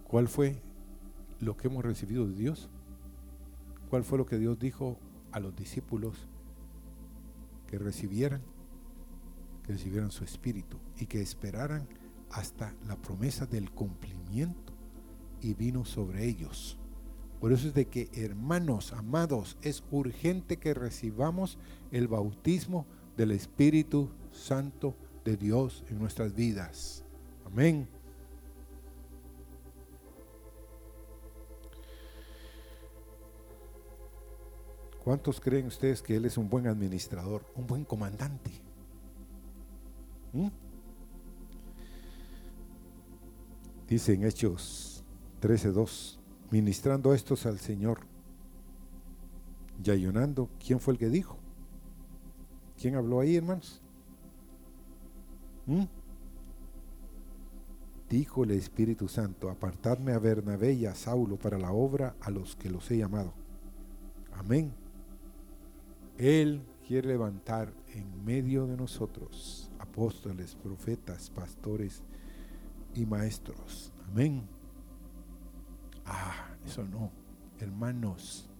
¿Cuál 0.08 0.26
fue 0.26 0.60
lo 1.40 1.57
que 1.57 1.68
hemos 1.68 1.85
recibido 1.85 2.26
de 2.26 2.35
Dios? 2.35 2.68
¿Cuál 3.88 4.05
fue 4.05 4.18
lo 4.18 4.26
que 4.26 4.38
Dios 4.38 4.59
dijo 4.59 4.98
a 5.33 5.40
los 5.40 5.55
discípulos 5.57 6.29
que 7.66 7.79
recibieran? 7.79 8.42
Que 9.64 9.72
recibieran 9.72 10.11
su 10.11 10.24
espíritu 10.24 10.79
y 10.98 11.07
que 11.07 11.20
esperaran 11.20 11.88
hasta 12.31 12.74
la 12.87 12.96
promesa 12.96 13.46
del 13.46 13.70
cumplimiento 13.70 14.72
y 15.40 15.55
vino 15.55 15.85
sobre 15.85 16.26
ellos. 16.26 16.79
Por 17.40 17.53
eso 17.53 17.68
es 17.68 17.74
de 17.74 17.87
que, 17.87 18.11
hermanos, 18.12 18.92
amados, 18.92 19.57
es 19.62 19.83
urgente 19.90 20.59
que 20.59 20.74
recibamos 20.74 21.59
el 21.90 22.07
bautismo 22.07 22.87
del 23.16 23.31
Espíritu 23.31 24.11
Santo 24.31 24.94
de 25.24 25.37
Dios 25.37 25.85
en 25.88 25.98
nuestras 25.98 26.35
vidas. 26.35 27.05
Amén. 27.46 27.88
¿Cuántos 35.04 35.40
creen 35.40 35.66
ustedes 35.66 36.02
que 36.02 36.16
Él 36.16 36.26
es 36.26 36.36
un 36.36 36.48
buen 36.50 36.66
administrador, 36.66 37.44
un 37.56 37.66
buen 37.66 37.84
comandante? 37.84 38.50
¿Mm? 40.32 40.48
Dice 43.88 44.12
en 44.12 44.24
Hechos 44.24 45.02
13:2, 45.40 46.18
ministrando 46.50 47.14
estos 47.14 47.46
al 47.46 47.58
Señor 47.58 48.00
y 49.82 49.90
ayunando, 49.90 50.50
¿quién 50.64 50.80
fue 50.80 50.94
el 50.94 50.98
que 50.98 51.08
dijo? 51.08 51.38
¿Quién 52.78 52.94
habló 52.94 53.20
ahí, 53.20 53.36
hermanos? 53.36 53.80
¿Mm? 55.66 55.84
Dijo 58.10 58.44
el 58.44 58.50
Espíritu 58.50 59.08
Santo, 59.08 59.48
apartadme 59.50 60.12
a 60.12 60.18
Bernabé 60.18 60.72
y 60.72 60.84
a 60.86 60.94
Saulo 60.94 61.36
para 61.36 61.58
la 61.58 61.72
obra 61.72 62.16
a 62.20 62.30
los 62.30 62.56
que 62.56 62.68
los 62.68 62.90
he 62.90 62.98
llamado. 62.98 63.32
Amén. 64.32 64.72
Él 66.20 66.61
quiere 66.87 67.09
levantar 67.09 67.72
en 67.94 68.22
medio 68.26 68.66
de 68.66 68.76
nosotros 68.76 69.70
apóstoles, 69.78 70.54
profetas, 70.54 71.30
pastores 71.30 72.02
y 72.94 73.06
maestros. 73.06 73.90
Amén. 74.06 74.42
Ah, 76.04 76.54
eso 76.66 76.85
no. 76.85 77.11
Hermanos, 77.59 78.50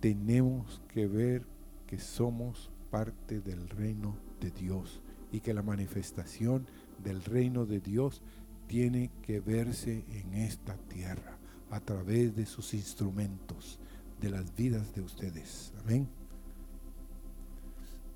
tenemos 0.00 0.80
que 0.88 1.06
ver 1.06 1.44
que 1.86 1.98
somos 1.98 2.70
parte 2.90 3.42
del 3.42 3.68
reino 3.68 4.16
de 4.40 4.50
Dios 4.50 5.02
y 5.30 5.40
que 5.40 5.52
la 5.52 5.62
manifestación 5.62 6.66
del 7.04 7.22
reino 7.22 7.66
de 7.66 7.80
Dios 7.80 8.22
tiene 8.66 9.10
que 9.20 9.40
verse 9.40 10.06
en 10.08 10.32
esta 10.32 10.78
tierra 10.88 11.36
a 11.70 11.80
través 11.80 12.34
de 12.34 12.46
sus 12.46 12.72
instrumentos, 12.72 13.78
de 14.22 14.30
las 14.30 14.56
vidas 14.56 14.94
de 14.94 15.02
ustedes. 15.02 15.74
Amén. 15.84 16.08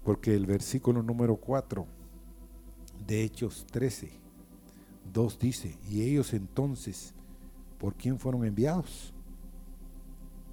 Porque 0.05 0.35
el 0.35 0.47
versículo 0.47 1.03
número 1.03 1.37
4 1.37 1.87
de 3.07 3.25
Hechos 3.25 3.67
13, 3.71 4.11
2 5.13 5.39
dice, 5.39 5.79
y 5.89 6.03
ellos 6.03 6.33
entonces, 6.33 7.15
¿por 7.79 7.95
quién 7.95 8.19
fueron 8.19 8.45
enviados? 8.45 9.13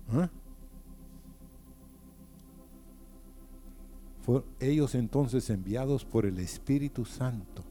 ¿Ah? 0.10 0.29
ellos 4.60 4.93
entonces 4.95 5.49
enviados 5.49 6.03
por 6.03 6.25
el 6.25 6.39
Espíritu 6.39 7.05
Santo 7.05 7.63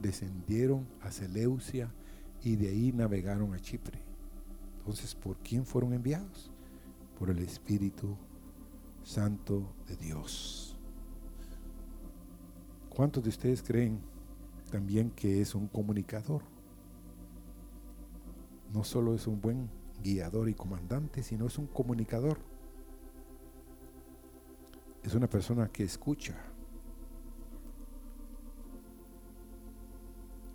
descendieron 0.00 0.86
a 1.00 1.10
Seleucia 1.10 1.90
y 2.42 2.56
de 2.56 2.68
ahí 2.68 2.92
navegaron 2.92 3.54
a 3.54 3.60
Chipre. 3.60 3.98
Entonces, 4.78 5.14
¿por 5.14 5.36
quién 5.38 5.64
fueron 5.64 5.94
enviados? 5.94 6.50
Por 7.18 7.30
el 7.30 7.38
Espíritu 7.38 8.16
Santo 9.02 9.72
de 9.88 9.96
Dios. 9.96 10.65
¿Cuántos 12.96 13.22
de 13.22 13.28
ustedes 13.28 13.62
creen 13.62 14.00
también 14.70 15.10
que 15.10 15.40
es 15.40 15.54
un 15.54 15.68
comunicador? 15.68 16.42
No 18.72 18.82
solo 18.82 19.14
es 19.14 19.26
un 19.26 19.40
buen 19.40 19.70
guiador 20.02 20.48
y 20.48 20.54
comandante, 20.54 21.22
sino 21.22 21.46
es 21.46 21.58
un 21.58 21.66
comunicador 21.66 22.38
es 25.06 25.14
una 25.14 25.30
persona 25.30 25.68
que 25.68 25.84
escucha 25.84 26.34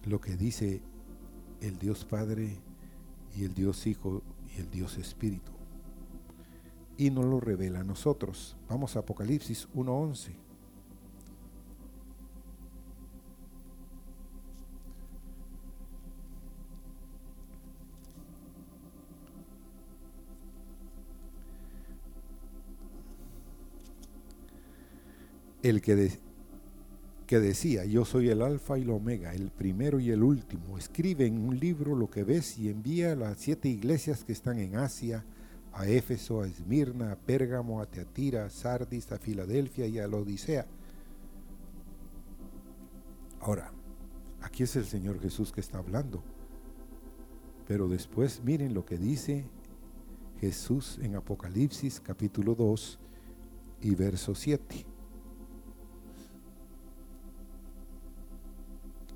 lo 0.03 0.19
que 0.19 0.35
dice 0.35 0.81
el 1.61 1.79
Dios 1.79 2.03
Padre 2.03 2.59
y 3.33 3.45
el 3.45 3.53
Dios 3.53 3.87
Hijo 3.87 4.21
y 4.53 4.59
el 4.59 4.69
Dios 4.69 4.97
Espíritu. 4.97 5.53
Y 6.97 7.11
nos 7.11 7.23
lo 7.23 7.39
revela 7.39 7.79
a 7.79 7.83
nosotros. 7.85 8.57
Vamos 8.67 8.97
a 8.97 8.99
Apocalipsis 8.99 9.69
1.11. 9.73 10.50
el 25.63 25.81
que, 25.81 26.11
que 27.27 27.39
decía, 27.39 27.85
yo 27.85 28.05
soy 28.05 28.29
el 28.29 28.41
alfa 28.41 28.77
y 28.77 28.81
el 28.81 28.89
omega, 28.89 29.33
el 29.33 29.51
primero 29.51 29.99
y 29.99 30.09
el 30.09 30.23
último, 30.23 30.77
escribe 30.77 31.25
en 31.25 31.37
un 31.37 31.59
libro 31.59 31.95
lo 31.95 32.09
que 32.09 32.23
ves 32.23 32.57
y 32.57 32.69
envía 32.69 33.13
a 33.13 33.15
las 33.15 33.37
siete 33.37 33.69
iglesias 33.69 34.23
que 34.23 34.33
están 34.33 34.59
en 34.59 34.75
Asia, 34.75 35.23
a 35.73 35.87
Éfeso, 35.87 36.41
a 36.41 36.47
Esmirna, 36.47 37.13
a 37.13 37.15
Pérgamo, 37.15 37.81
a 37.81 37.85
Teatira, 37.85 38.45
a 38.45 38.49
Sardis, 38.49 39.11
a 39.11 39.17
Filadelfia 39.17 39.87
y 39.87 39.99
a 39.99 40.07
la 40.07 40.17
Odisea. 40.17 40.65
Ahora, 43.39 43.71
aquí 44.41 44.63
es 44.63 44.75
el 44.75 44.85
Señor 44.85 45.19
Jesús 45.21 45.51
que 45.51 45.61
está 45.61 45.77
hablando. 45.77 46.23
Pero 47.67 47.87
después 47.87 48.41
miren 48.43 48.73
lo 48.73 48.85
que 48.85 48.97
dice 48.97 49.45
Jesús 50.39 50.99
en 51.01 51.15
Apocalipsis 51.15 52.01
capítulo 52.01 52.53
2 52.55 52.99
y 53.81 53.95
verso 53.95 54.35
7. 54.35 54.90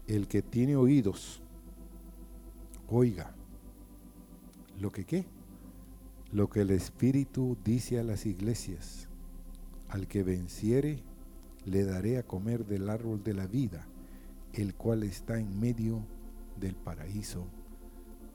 El 0.07 0.27
que 0.27 0.41
tiene 0.41 0.75
oídos, 0.75 1.41
oiga 2.87 3.35
lo 4.79 4.91
que 4.91 5.05
qué, 5.05 5.25
lo 6.31 6.49
que 6.49 6.61
el 6.61 6.71
Espíritu 6.71 7.57
dice 7.63 7.99
a 7.99 8.03
las 8.03 8.25
iglesias. 8.25 9.07
Al 9.87 10.07
que 10.07 10.23
venciere, 10.23 11.01
le 11.63 11.85
daré 11.85 12.17
a 12.17 12.23
comer 12.23 12.65
del 12.65 12.89
árbol 12.89 13.23
de 13.23 13.33
la 13.33 13.47
vida, 13.47 13.87
el 14.53 14.75
cual 14.75 15.03
está 15.03 15.39
en 15.39 15.59
medio 15.59 16.05
del 16.59 16.75
paraíso 16.75 17.47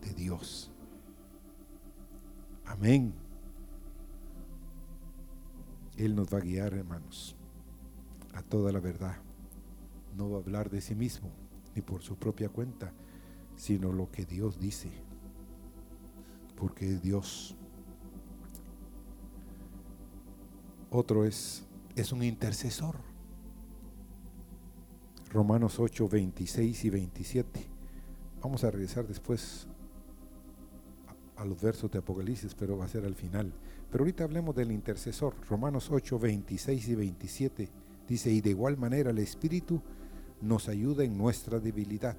de 0.01 0.15
Dios. 0.15 0.71
Amén. 2.65 3.13
Él 5.97 6.15
nos 6.15 6.33
va 6.33 6.39
a 6.39 6.43
guiar, 6.43 6.73
hermanos, 6.73 7.37
a 8.33 8.43
toda 8.43 8.73
la 8.73 8.81
verdad. 8.81 9.17
No 10.17 10.31
va 10.31 10.39
a 10.39 10.41
hablar 10.41 10.71
de 10.71 10.81
sí 10.81 10.95
mismo, 10.95 11.31
ni 11.75 11.83
por 11.83 12.03
su 12.03 12.17
propia 12.17 12.49
cuenta, 12.49 12.93
sino 13.57 13.93
lo 13.93 14.11
que 14.11 14.25
Dios 14.25 14.59
dice, 14.59 14.91
porque 16.57 16.89
es 16.89 17.03
Dios. 17.03 17.57
Otro 20.91 21.25
es, 21.25 21.65
es 21.95 22.13
un 22.13 22.23
intercesor. 22.23 22.97
Romanos 25.33 25.79
8, 25.79 26.09
26 26.09 26.85
y 26.85 26.91
27. 26.91 27.67
Vamos 28.43 28.65
a 28.65 28.71
regresar 28.71 29.07
después 29.07 29.69
a, 31.37 31.45
los 31.45 31.61
versos 31.61 31.91
de 31.91 31.99
Apocalipsis, 31.99 32.55
pero 32.55 32.77
va 32.77 32.87
a 32.87 32.89
ser 32.89 33.05
al 33.05 33.15
final. 33.15 33.53
Pero 33.91 34.03
ahorita 34.03 34.25
hablemos 34.25 34.57
del 34.57 34.73
intercesor. 34.73 35.35
Romanos 35.49 35.89
8, 35.91 36.19
26 36.19 36.89
y 36.89 36.95
27 36.97 37.69
dice, 38.09 38.33
y 38.33 38.41
de 38.41 38.51
igual 38.51 38.77
manera 38.77 39.11
el 39.11 39.19
Espíritu 39.19 39.81
nos 40.41 40.69
ayuda 40.69 41.05
en 41.05 41.17
nuestra 41.17 41.61
debilidad, 41.61 42.17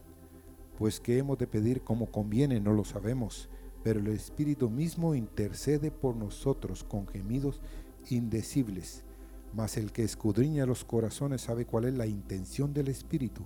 pues 0.78 1.00
que 1.00 1.18
hemos 1.18 1.38
de 1.38 1.48
pedir 1.48 1.82
como 1.82 2.08
conviene 2.08 2.60
no 2.60 2.74
lo 2.74 2.84
sabemos, 2.84 3.50
pero 3.84 4.00
el 4.00 4.08
Espíritu 4.08 4.70
mismo 4.70 5.16
intercede 5.16 5.92
por 5.92 6.16
nosotros 6.16 6.84
con 6.84 7.08
gemidos 7.08 7.62
indecibles. 8.10 9.04
Mas 9.54 9.78
el 9.78 9.92
que 9.92 10.04
escudriña 10.04 10.66
los 10.66 10.86
corazones 10.86 11.42
sabe 11.42 11.66
cuál 11.66 11.86
es 11.86 11.94
la 11.94 12.06
intención 12.06 12.74
del 12.74 12.88
Espíritu, 12.88 13.44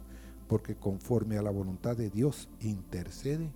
porque 0.48 0.76
conforme 0.76 1.38
a 1.38 1.42
la 1.42 1.50
voluntad 1.50 1.98
de 1.98 2.10
Dios 2.10 2.50
intercede 2.60 3.52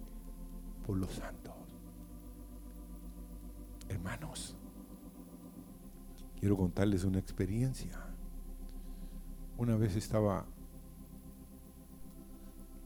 por 0.86 0.98
los 0.98 1.12
santos. 1.12 1.54
Hermanos, 3.88 4.56
quiero 6.40 6.58
contarles 6.58 7.04
una 7.04 7.20
experiencia. 7.20 8.00
Una 9.58 9.76
vez 9.76 9.96
estaba 9.96 10.46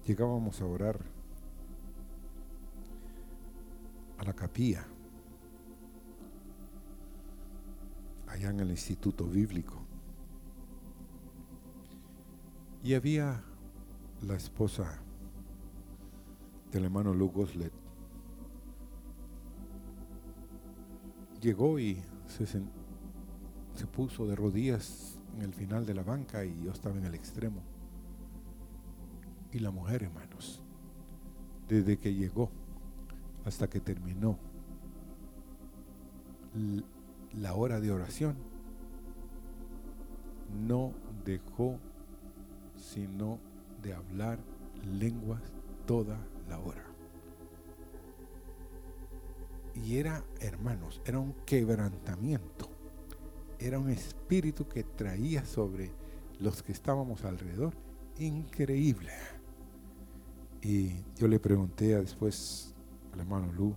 llegábamos 0.05 0.61
a 0.61 0.65
orar 0.65 0.99
a 4.17 4.23
la 4.23 4.33
capilla, 4.33 4.85
allá 8.27 8.49
en 8.49 8.59
el 8.59 8.71
Instituto 8.71 9.25
Bíblico. 9.25 9.81
Y 12.83 12.95
había 12.95 13.41
la 14.21 14.35
esposa 14.35 14.99
del 16.71 16.85
hermano 16.85 17.13
Luke 17.13 17.35
Goslet. 17.35 17.71
Llegó 21.39 21.79
y 21.79 22.01
se, 22.27 22.45
se 22.45 23.87
puso 23.87 24.25
de 24.25 24.35
rodillas 24.35 25.19
en 25.35 25.43
el 25.43 25.53
final 25.53 25.85
de 25.85 25.93
la 25.93 26.03
banca 26.03 26.43
y 26.43 26.63
yo 26.63 26.71
estaba 26.71 26.97
en 26.97 27.05
el 27.05 27.15
extremo. 27.15 27.72
Y 29.53 29.59
la 29.59 29.69
mujer, 29.69 30.01
hermanos, 30.01 30.61
desde 31.67 31.97
que 31.97 32.13
llegó 32.13 32.49
hasta 33.45 33.69
que 33.69 33.79
terminó 33.79 34.39
la 37.33 37.53
hora 37.53 37.79
de 37.79 37.91
oración, 37.91 38.35
no 40.67 40.91
dejó 41.23 41.77
sino 42.75 43.39
de 43.83 43.93
hablar 43.93 44.39
lenguas 44.97 45.41
toda 45.85 46.17
la 46.49 46.57
hora. 46.57 46.83
Y 49.75 49.97
era, 49.97 50.23
hermanos, 50.39 50.99
era 51.05 51.19
un 51.19 51.33
quebrantamiento, 51.45 52.69
era 53.59 53.77
un 53.77 53.89
espíritu 53.89 54.67
que 54.67 54.83
traía 54.83 55.45
sobre 55.45 55.91
los 56.39 56.63
que 56.63 56.71
estábamos 56.71 57.23
alrededor, 57.23 57.73
increíble. 58.17 59.11
Y 60.63 60.93
yo 61.17 61.27
le 61.27 61.39
pregunté 61.39 61.93
a 61.93 61.99
después 61.99 62.73
al 63.11 63.19
hermano 63.19 63.51
Lu 63.51 63.75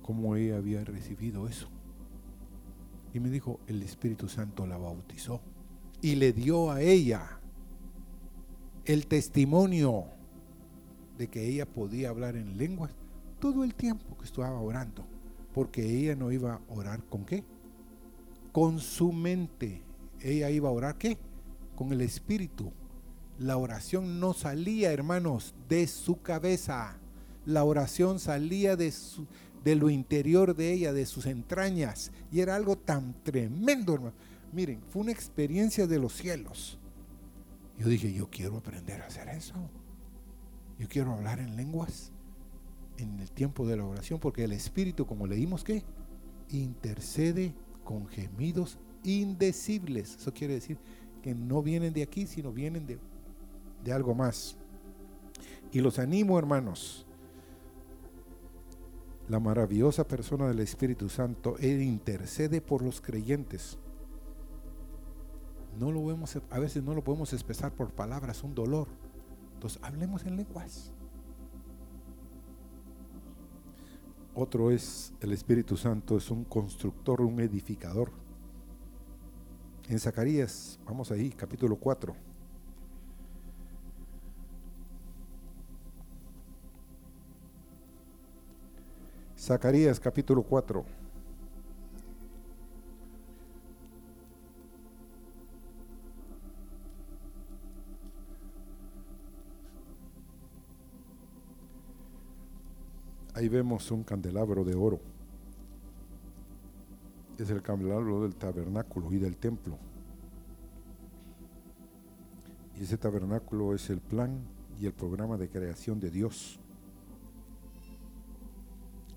cómo 0.00 0.36
ella 0.36 0.56
había 0.56 0.82
recibido 0.84 1.46
eso. 1.46 1.68
Y 3.12 3.20
me 3.20 3.28
dijo, 3.28 3.60
el 3.66 3.82
Espíritu 3.82 4.28
Santo 4.28 4.66
la 4.66 4.78
bautizó 4.78 5.42
y 6.00 6.14
le 6.14 6.32
dio 6.32 6.70
a 6.70 6.80
ella 6.80 7.40
el 8.86 9.06
testimonio 9.06 10.04
de 11.18 11.28
que 11.28 11.46
ella 11.46 11.66
podía 11.66 12.08
hablar 12.08 12.36
en 12.36 12.56
lenguas 12.56 12.92
todo 13.38 13.64
el 13.64 13.74
tiempo 13.74 14.16
que 14.16 14.24
estaba 14.24 14.60
orando, 14.60 15.04
porque 15.52 15.84
ella 15.84 16.14
no 16.16 16.32
iba 16.32 16.54
a 16.54 16.60
orar 16.68 17.02
con 17.04 17.24
qué? 17.24 17.44
Con 18.52 18.78
su 18.78 19.12
mente. 19.12 19.82
Ella 20.20 20.48
iba 20.50 20.68
a 20.70 20.72
orar 20.72 20.96
qué? 20.96 21.18
Con 21.74 21.92
el 21.92 22.00
espíritu. 22.00 22.72
La 23.38 23.56
oración 23.56 24.20
no 24.20 24.32
salía, 24.32 24.92
hermanos, 24.92 25.54
de 25.68 25.86
su 25.86 26.22
cabeza. 26.22 26.98
La 27.44 27.64
oración 27.64 28.18
salía 28.18 28.76
de 28.76 28.90
su 28.92 29.26
de 29.66 29.74
lo 29.74 29.90
interior 29.90 30.54
de 30.54 30.72
ella, 30.72 30.92
de 30.92 31.06
sus 31.06 31.26
entrañas, 31.26 32.12
y 32.30 32.38
era 32.38 32.54
algo 32.54 32.78
tan 32.78 33.20
tremendo, 33.24 33.94
hermano. 33.94 34.14
Miren, 34.52 34.80
fue 34.88 35.02
una 35.02 35.10
experiencia 35.10 35.88
de 35.88 35.98
los 35.98 36.12
cielos. 36.12 36.78
Yo 37.76 37.88
dije, 37.88 38.14
yo 38.14 38.30
quiero 38.30 38.58
aprender 38.58 39.02
a 39.02 39.06
hacer 39.06 39.28
eso. 39.28 39.54
Yo 40.78 40.88
quiero 40.88 41.14
hablar 41.14 41.40
en 41.40 41.56
lenguas 41.56 42.12
en 42.96 43.18
el 43.18 43.32
tiempo 43.32 43.66
de 43.66 43.76
la 43.76 43.84
oración, 43.84 44.20
porque 44.20 44.44
el 44.44 44.52
Espíritu, 44.52 45.04
como 45.04 45.26
leímos 45.26 45.64
que, 45.64 45.82
intercede 46.50 47.52
con 47.82 48.06
gemidos 48.06 48.78
indecibles. 49.02 50.14
Eso 50.14 50.32
quiere 50.32 50.54
decir 50.54 50.78
que 51.24 51.34
no 51.34 51.60
vienen 51.60 51.92
de 51.92 52.04
aquí, 52.04 52.28
sino 52.28 52.52
vienen 52.52 52.86
de, 52.86 53.00
de 53.84 53.92
algo 53.92 54.14
más. 54.14 54.56
Y 55.72 55.80
los 55.80 55.98
animo, 55.98 56.38
hermanos. 56.38 57.06
La 59.28 59.40
maravillosa 59.40 60.06
persona 60.06 60.46
del 60.46 60.60
Espíritu 60.60 61.08
Santo, 61.08 61.56
Él 61.58 61.82
intercede 61.82 62.60
por 62.60 62.82
los 62.82 63.00
creyentes. 63.00 63.78
No 65.78 65.90
lo 65.90 66.06
vemos, 66.06 66.38
a 66.50 66.58
veces 66.58 66.82
no 66.82 66.94
lo 66.94 67.02
podemos 67.02 67.32
expresar 67.32 67.72
por 67.72 67.90
palabras, 67.90 68.42
un 68.44 68.54
dolor. 68.54 68.88
Entonces, 69.54 69.82
hablemos 69.82 70.24
en 70.24 70.36
lenguas. 70.36 70.92
Otro 74.34 74.70
es 74.70 75.12
el 75.20 75.32
Espíritu 75.32 75.76
Santo, 75.76 76.16
es 76.16 76.30
un 76.30 76.44
constructor, 76.44 77.22
un 77.22 77.40
edificador. 77.40 78.12
En 79.88 79.98
Zacarías, 79.98 80.78
vamos 80.84 81.10
ahí, 81.10 81.30
capítulo 81.30 81.76
4. 81.76 82.25
Zacarías 89.46 90.00
capítulo 90.00 90.42
4. 90.42 90.84
Ahí 103.34 103.48
vemos 103.48 103.88
un 103.92 104.02
candelabro 104.02 104.64
de 104.64 104.74
oro. 104.74 104.98
Es 107.38 107.48
el 107.48 107.62
candelabro 107.62 108.22
del 108.22 108.34
tabernáculo 108.34 109.12
y 109.12 109.18
del 109.18 109.36
templo. 109.36 109.78
Y 112.76 112.82
ese 112.82 112.98
tabernáculo 112.98 113.76
es 113.76 113.90
el 113.90 114.00
plan 114.00 114.40
y 114.80 114.86
el 114.86 114.92
programa 114.92 115.36
de 115.36 115.48
creación 115.48 116.00
de 116.00 116.10
Dios. 116.10 116.58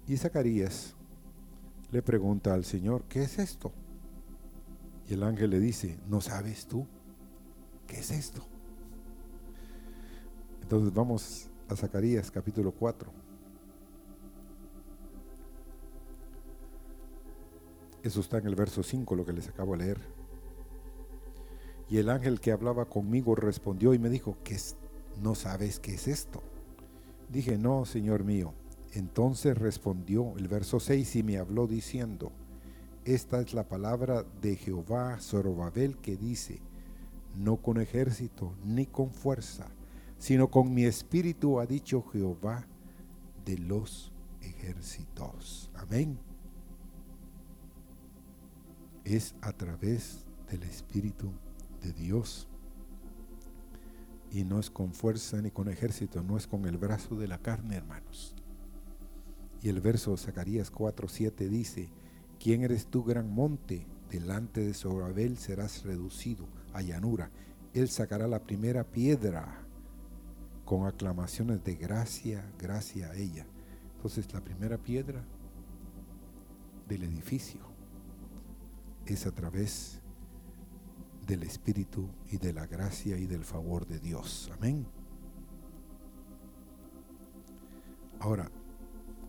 Y 0.10 0.18
Zacarías 0.18 0.95
le 1.91 2.01
pregunta 2.01 2.55
al 2.55 2.66
Señor, 2.66 3.03
¿qué 3.07 3.22
es 3.22 3.38
esto? 3.38 3.72
Y 5.07 5.14
el 5.14 5.22
ángel 5.22 5.51
le 5.51 5.60
dice, 5.60 5.99
¿no 6.07 6.20
sabes 6.20 6.66
tú 6.66 6.88
qué 7.86 7.99
es 7.99 8.10
esto? 8.10 8.43
Entonces 10.64 10.91
vamos 10.95 11.51
a 11.68 11.76
Zacarías 11.76 12.32
capítulo 12.32 12.72
4. 12.72 13.12
Eso 18.01 18.20
está 18.20 18.39
en 18.39 18.47
el 18.47 18.55
verso 18.55 18.82
5, 18.82 19.16
lo 19.16 19.24
que 19.24 19.34
les 19.34 19.47
acabo 19.47 19.74
de 19.78 19.86
leer. 19.86 19.99
Y 21.88 21.97
el 21.97 22.10
ángel 22.10 22.39
que 22.39 22.51
hablaba 22.51 22.86
conmigo 22.86 23.36
respondió 23.36 23.93
y 23.93 23.99
me 23.99 24.10
dijo, 24.10 24.38
¿qué? 24.43 24.57
¿No 25.22 25.36
sabes 25.36 25.80
qué 25.80 25.93
es 25.93 26.07
esto? 26.07 26.41
Dije, 27.32 27.60
no, 27.60 27.86
Señor 27.86 28.24
mío. 28.24 28.55
Entonces 28.94 29.58
respondió 29.58 30.38
el 30.38 30.48
verso 30.48 30.80
6 30.80 31.18
y 31.18 31.24
me 31.24 31.38
habló 31.38 31.68
diciendo, 31.68 32.32
esta 33.06 33.40
es 33.40 33.54
la 33.54 33.68
palabra 33.68 34.26
de 34.42 34.56
Jehová 34.56 35.20
Zorobabel 35.20 35.98
que 35.98 36.18
dice, 36.18 36.62
no 37.36 37.58
con 37.58 37.80
ejército 37.80 38.54
ni 38.66 38.86
con 38.86 39.12
fuerza, 39.12 39.68
sino 40.18 40.50
con 40.50 40.74
mi 40.74 40.84
espíritu 40.84 41.60
ha 41.60 41.66
dicho 41.66 42.04
Jehová 42.12 42.68
de 43.46 43.58
los 43.58 44.12
ejércitos. 44.42 45.72
Amén. 45.76 46.20
Es 49.06 49.34
a 49.42 49.54
través 49.54 50.26
del 50.52 50.64
Espíritu 50.64 51.32
de 51.82 51.94
Dios. 51.94 52.48
Y 54.32 54.44
no 54.44 54.60
es 54.60 54.70
con 54.70 54.94
fuerza 54.94 55.42
ni 55.42 55.50
con 55.50 55.70
ejército, 55.70 56.22
no 56.22 56.38
es 56.38 56.46
con 56.46 56.66
el 56.66 56.78
brazo 56.78 57.16
de 57.16 57.28
la 57.28 57.40
carne, 57.40 57.78
hermanos. 57.78 58.36
Y 59.62 59.70
el 59.70 59.82
verso 59.82 60.16
Zacarías 60.18 60.72
4:7 60.72 61.49
dice, 61.49 61.89
¿quién 62.39 62.64
eres 62.64 62.88
tú, 62.88 63.03
gran 63.03 63.30
monte? 63.30 63.86
Delante 64.10 64.62
de 64.62 64.74
Zorabel 64.74 65.38
serás 65.38 65.84
reducido 65.84 66.47
a 66.74 66.82
llanura. 66.82 67.30
Él 67.74 67.89
sacará 67.89 68.28
la 68.28 68.41
primera 68.41 68.84
piedra 68.84 69.66
con 70.66 70.88
aclamaciones 70.88 71.64
de 71.64 71.76
gracia, 71.76 72.51
gracia 72.57 73.10
a 73.10 73.16
ella. 73.16 73.45
Entonces 73.95 74.32
la 74.34 74.41
primera 74.41 74.78
piedra 74.78 75.24
del 76.88 77.03
edificio 77.03 77.60
es 79.05 79.26
a 79.26 79.32
través 79.32 79.99
del 81.28 81.43
Espíritu 81.43 82.10
y 82.32 82.38
de 82.38 82.53
la 82.53 82.66
gracia 82.66 83.18
y 83.18 83.28
del 83.28 83.43
favor 83.43 83.86
de 83.86 83.99
Dios. 83.99 84.49
Amén. 84.57 84.88
Ahora, 88.20 88.49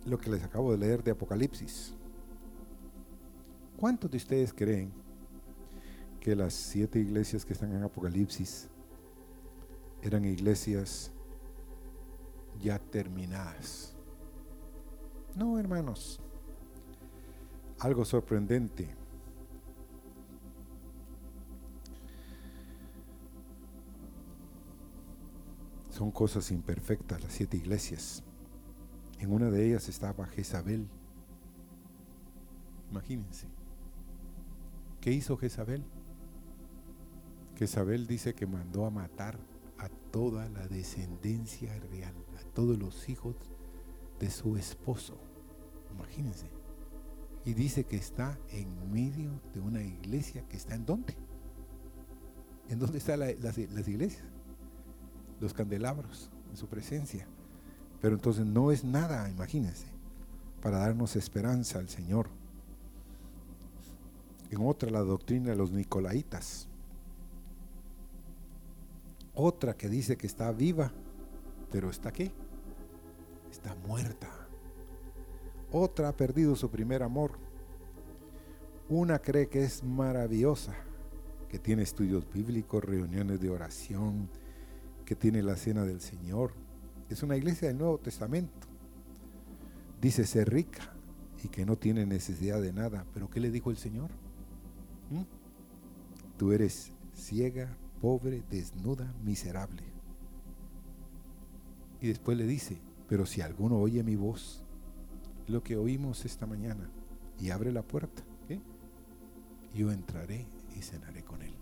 lo 0.04 0.18
que 0.18 0.30
les 0.30 0.42
acabo 0.42 0.72
de 0.72 0.78
leer 0.78 1.02
de 1.02 1.10
Apocalipsis. 1.10 1.94
¿Cuántos 3.76 4.10
de 4.10 4.16
ustedes 4.16 4.52
creen 4.52 4.92
que 6.20 6.36
las 6.36 6.52
siete 6.52 6.98
iglesias 6.98 7.44
que 7.44 7.52
están 7.52 7.72
en 7.72 7.82
Apocalipsis 7.82 8.68
eran 10.02 10.24
iglesias 10.24 11.12
ya 12.60 12.78
terminadas? 12.78 13.94
No, 15.36 15.58
hermanos. 15.58 16.20
Algo 17.78 18.04
sorprendente. 18.04 18.94
Son 25.88 26.10
cosas 26.10 26.50
imperfectas 26.50 27.22
las 27.22 27.32
siete 27.32 27.56
iglesias. 27.56 28.22
En 29.20 29.32
una 29.32 29.50
de 29.50 29.66
ellas 29.66 29.88
estaba 29.88 30.26
Jezabel. 30.26 30.88
Imagínense. 32.90 33.46
¿Qué 35.00 35.12
hizo 35.12 35.36
Jezabel? 35.36 35.84
Jezabel 37.56 38.06
dice 38.06 38.34
que 38.34 38.46
mandó 38.46 38.86
a 38.86 38.90
matar 38.90 39.38
a 39.76 39.90
toda 40.10 40.48
la 40.48 40.66
descendencia 40.66 41.78
real, 41.90 42.14
a 42.38 42.42
todos 42.54 42.78
los 42.78 43.10
hijos 43.10 43.36
de 44.18 44.30
su 44.30 44.56
esposo. 44.56 45.18
Imagínense. 45.94 46.50
Y 47.44 47.52
dice 47.52 47.84
que 47.84 47.96
está 47.96 48.38
en 48.48 48.90
medio 48.90 49.38
de 49.52 49.60
una 49.60 49.82
iglesia 49.82 50.46
que 50.48 50.56
está 50.56 50.74
en 50.74 50.86
dónde? 50.86 51.14
¿En 52.70 52.78
dónde 52.78 52.98
están 52.98 53.20
las, 53.20 53.58
iglesias? 53.58 54.24
Los 55.40 55.52
candelabros, 55.52 56.30
en 56.50 56.56
su 56.56 56.66
presencia. 56.68 57.26
Pero 58.00 58.14
entonces 58.14 58.46
no 58.46 58.72
es 58.72 58.84
nada, 58.84 59.28
imagínense, 59.28 59.86
para 60.62 60.78
darnos 60.78 61.16
esperanza 61.16 61.78
al 61.78 61.88
Señor. 61.88 62.28
En 64.50 64.66
otra, 64.66 64.90
la 64.90 65.00
doctrina 65.00 65.50
de 65.50 65.56
los 65.56 65.70
nicolaitas. 65.70 66.66
Otra 69.34 69.74
que 69.74 69.88
dice 69.88 70.16
que 70.16 70.26
está 70.26 70.50
viva, 70.52 70.92
pero 71.70 71.90
está 71.90 72.12
qué? 72.12 72.32
Está 73.50 73.74
muerta. 73.86 74.28
Otra 75.72 76.08
ha 76.08 76.16
perdido 76.16 76.56
su 76.56 76.68
primer 76.68 77.02
amor. 77.02 77.38
Una 78.88 79.20
cree 79.20 79.48
que 79.48 79.62
es 79.62 79.84
maravillosa, 79.84 80.74
que 81.48 81.58
tiene 81.60 81.82
estudios 81.82 82.30
bíblicos, 82.32 82.82
reuniones 82.82 83.40
de 83.40 83.50
oración, 83.50 84.28
que 85.04 85.14
tiene 85.14 85.42
la 85.42 85.54
cena 85.54 85.84
del 85.84 86.00
Señor. 86.00 86.52
Es 87.10 87.22
una 87.24 87.36
iglesia 87.36 87.68
del 87.68 87.78
Nuevo 87.78 87.98
Testamento. 87.98 88.68
Dice 90.00 90.24
ser 90.24 90.48
rica 90.48 90.94
y 91.44 91.48
que 91.48 91.66
no 91.66 91.76
tiene 91.76 92.06
necesidad 92.06 92.62
de 92.62 92.72
nada. 92.72 93.04
Pero 93.12 93.28
¿qué 93.28 93.40
le 93.40 93.50
dijo 93.50 93.70
el 93.70 93.76
Señor? 93.76 94.10
¿Mm? 95.10 95.24
Tú 96.38 96.52
eres 96.52 96.92
ciega, 97.12 97.76
pobre, 98.00 98.44
desnuda, 98.48 99.12
miserable. 99.24 99.82
Y 102.00 102.06
después 102.06 102.38
le 102.38 102.46
dice, 102.46 102.80
pero 103.08 103.26
si 103.26 103.40
alguno 103.40 103.78
oye 103.78 104.02
mi 104.04 104.16
voz, 104.16 104.62
lo 105.48 105.62
que 105.62 105.76
oímos 105.76 106.24
esta 106.24 106.46
mañana, 106.46 106.88
y 107.38 107.50
abre 107.50 107.72
la 107.72 107.82
puerta, 107.82 108.22
yo 109.74 109.92
entraré 109.92 110.46
y 110.76 110.82
cenaré 110.82 111.22
con 111.22 111.42
él. 111.42 111.54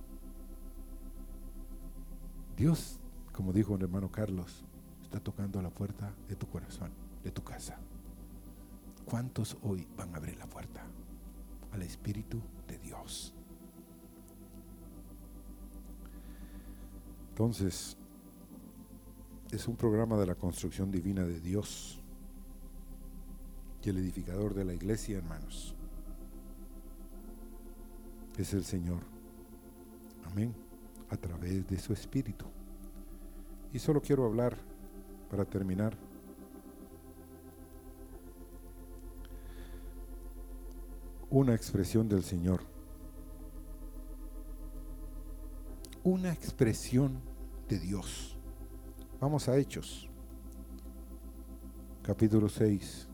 Dios, 2.57 3.01
como 3.33 3.53
dijo 3.53 3.77
el 3.77 3.83
hermano 3.83 4.11
Carlos, 4.11 4.65
está 5.09 5.21
tocando 5.21 5.63
la 5.63 5.71
puerta 5.71 6.15
de 6.29 6.37
tu 6.37 6.47
corazón, 6.47 6.91
de 7.25 7.31
tu 7.31 7.43
casa. 7.43 7.79
¿Cuántos 9.07 9.57
hoy 9.63 9.89
van 9.97 10.13
a 10.13 10.19
abrir 10.19 10.37
la 10.37 10.47
puerta 10.47 10.85
al 11.73 11.81
Espíritu 11.81 12.43
de 12.67 12.79
Dios? 12.79 13.33
Entonces, 17.31 17.97
es 19.51 19.67
un 19.67 19.77
programa 19.77 20.19
de 20.19 20.27
la 20.27 20.35
construcción 20.35 20.91
divina 20.91 21.25
de 21.25 21.41
Dios 21.41 22.03
y 23.83 23.89
el 23.89 23.97
edificador 23.97 24.53
de 24.53 24.67
la 24.67 24.75
iglesia, 24.75 25.17
hermanos, 25.17 25.75
es 28.37 28.53
el 28.53 28.63
Señor. 28.63 29.01
Amén. 30.31 30.55
A 31.09 31.17
través 31.17 31.67
de 31.67 31.79
su 31.79 31.95
Espíritu. 31.95 32.45
Y 33.73 33.79
solo 33.79 34.03
quiero 34.03 34.27
hablar, 34.27 34.68
para 35.31 35.45
terminar, 35.45 35.97
una 41.31 41.55
expresión 41.55 42.09
del 42.09 42.25
Señor. 42.25 42.63
Una 46.03 46.33
expresión 46.33 47.21
de 47.69 47.79
Dios. 47.79 48.37
Vamos 49.21 49.49
a 49.49 49.57
Hechos, 49.57 50.09
capítulo 52.03 52.49
6 52.49 53.09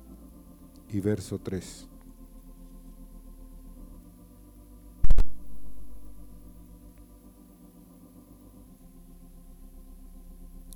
y 0.91 1.01
verso 1.01 1.39
3. 1.39 1.89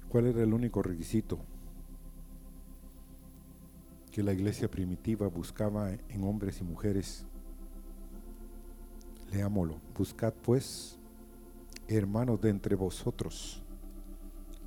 ¿Cuál 0.08 0.26
era 0.26 0.42
el 0.42 0.54
único 0.54 0.82
requisito 0.82 1.38
que 4.10 4.22
la 4.22 4.32
iglesia 4.32 4.70
primitiva 4.70 5.28
buscaba 5.28 5.90
en 5.92 6.24
hombres 6.24 6.60
y 6.60 6.64
mujeres? 6.64 7.26
Leámoslo. 9.30 9.76
Buscad 9.96 10.32
pues 10.32 10.98
hermanos 11.88 12.40
de 12.40 12.50
entre 12.50 12.76
vosotros, 12.76 13.62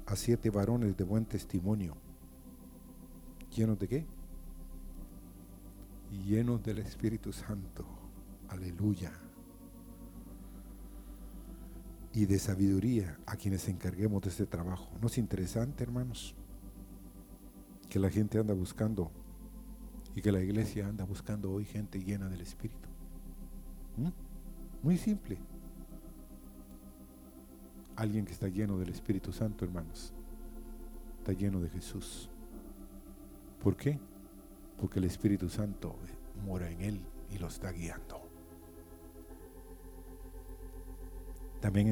a 0.08 0.16
siete 0.16 0.50
varones 0.50 0.98
de 0.98 1.04
buen 1.04 1.26
testimonio, 1.26 1.96
llenos 3.56 3.78
de 3.78 3.88
qué? 3.88 4.06
Llenos 6.26 6.64
del 6.64 6.80
Espíritu 6.80 7.32
Santo, 7.32 7.86
aleluya, 8.50 9.12
y 12.14 12.26
de 12.26 12.40
sabiduría 12.40 13.18
a 13.26 13.36
quienes 13.36 13.68
encarguemos 13.68 14.22
de 14.22 14.30
este 14.30 14.46
trabajo. 14.46 14.90
¿No 15.02 15.08
es 15.08 15.18
interesante, 15.18 15.84
hermanos? 15.84 16.36
Que 17.90 18.00
la 18.00 18.10
gente 18.10 18.38
anda 18.38 18.54
buscando 18.54 19.12
y 20.16 20.22
que 20.22 20.32
la 20.32 20.42
iglesia 20.42 20.88
anda 20.88 21.06
buscando 21.06 21.52
hoy 21.52 21.66
gente 21.66 22.04
llena 22.04 22.28
del 22.28 22.42
Espíritu. 22.42 22.90
¿Mm? 23.98 24.10
Muy 24.84 24.98
simple. 24.98 25.38
Alguien 27.96 28.26
que 28.26 28.34
está 28.34 28.48
lleno 28.48 28.78
del 28.78 28.90
Espíritu 28.90 29.32
Santo, 29.32 29.64
hermanos. 29.64 30.14
Está 31.20 31.34
lleno 31.34 31.60
de 31.62 31.70
Jesús. 31.70 32.30
¿Por 33.64 33.78
qué? 33.78 34.00
Porque 34.80 35.00
el 35.00 35.06
Espíritu 35.06 35.50
Santo 35.50 35.96
mora 36.46 36.70
en 36.70 36.82
él 36.82 37.02
y 37.30 37.38
lo 37.38 37.48
está 37.48 37.72
guiando. 37.72 38.31
También 41.62 41.90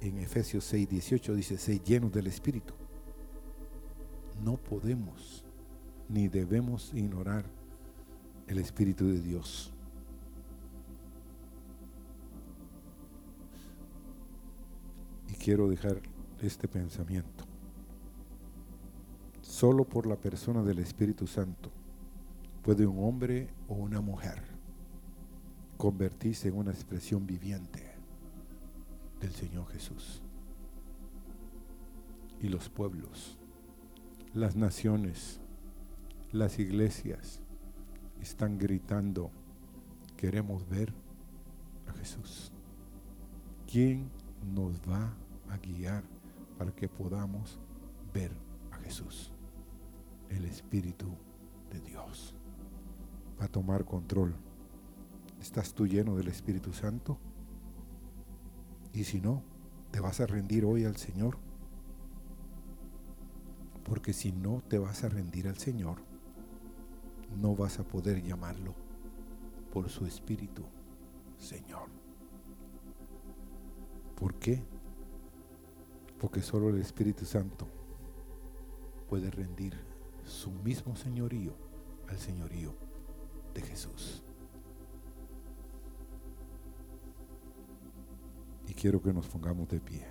en, 0.00 0.18
Efesios 0.18 0.64
6, 0.64 0.88
18 0.88 1.34
dice, 1.34 1.58
sé 1.58 1.80
llenos 1.80 2.12
del 2.12 2.28
Espíritu. 2.28 2.74
No 4.44 4.58
podemos 4.58 5.42
ni 6.08 6.28
debemos 6.28 6.92
ignorar 6.94 7.44
el 8.46 8.58
Espíritu 8.58 9.08
de 9.08 9.20
Dios. 9.20 9.72
quiero 15.46 15.68
dejar 15.68 16.00
este 16.42 16.66
pensamiento. 16.66 17.44
Solo 19.42 19.84
por 19.84 20.08
la 20.08 20.16
persona 20.16 20.64
del 20.64 20.80
Espíritu 20.80 21.28
Santo 21.28 21.70
puede 22.62 22.84
un 22.84 23.04
hombre 23.04 23.46
o 23.68 23.74
una 23.74 24.00
mujer 24.00 24.42
convertirse 25.76 26.48
en 26.48 26.56
una 26.56 26.72
expresión 26.72 27.24
viviente 27.28 27.85
del 29.20 29.32
Señor 29.32 29.68
Jesús. 29.68 30.22
Y 32.40 32.48
los 32.48 32.68
pueblos, 32.68 33.38
las 34.34 34.56
naciones, 34.56 35.40
las 36.32 36.58
iglesias 36.58 37.40
están 38.20 38.58
gritando, 38.58 39.30
queremos 40.16 40.68
ver 40.68 40.92
a 41.86 41.92
Jesús. 41.92 42.52
¿Quién 43.70 44.10
nos 44.54 44.80
va 44.80 45.14
a 45.48 45.56
guiar 45.58 46.04
para 46.58 46.72
que 46.72 46.88
podamos 46.88 47.58
ver 48.12 48.32
a 48.70 48.76
Jesús. 48.78 49.32
El 50.30 50.44
Espíritu 50.44 51.06
de 51.70 51.80
Dios 51.80 52.34
va 53.40 53.44
a 53.44 53.48
tomar 53.48 53.84
control. 53.84 54.34
¿Estás 55.40 55.74
tú 55.74 55.86
lleno 55.86 56.16
del 56.16 56.28
Espíritu 56.28 56.72
Santo? 56.72 57.18
Y 58.96 59.04
si 59.04 59.20
no, 59.20 59.44
te 59.92 60.00
vas 60.00 60.20
a 60.20 60.26
rendir 60.26 60.64
hoy 60.64 60.84
al 60.84 60.96
Señor. 60.96 61.38
Porque 63.84 64.12
si 64.12 64.32
no 64.32 64.60
te 64.68 64.80
vas 64.80 65.04
a 65.04 65.08
rendir 65.08 65.46
al 65.46 65.58
Señor, 65.58 65.98
no 67.40 67.54
vas 67.54 67.78
a 67.78 67.84
poder 67.84 68.20
llamarlo 68.24 68.74
por 69.72 69.88
su 69.88 70.04
Espíritu, 70.04 70.64
Señor. 71.38 71.88
¿Por 74.16 74.34
qué? 74.34 74.64
porque 76.18 76.42
solo 76.42 76.70
el 76.70 76.80
Espíritu 76.80 77.24
Santo 77.24 77.66
puede 79.08 79.30
rendir 79.30 79.74
su 80.24 80.50
mismo 80.50 80.96
señorío 80.96 81.54
al 82.08 82.18
señorío 82.18 82.74
de 83.54 83.62
Jesús. 83.62 84.22
Quiero 88.76 89.02
que 89.02 89.12
nos 89.12 89.26
pongamos 89.26 89.68
de 89.68 89.80
pie. 89.80 90.06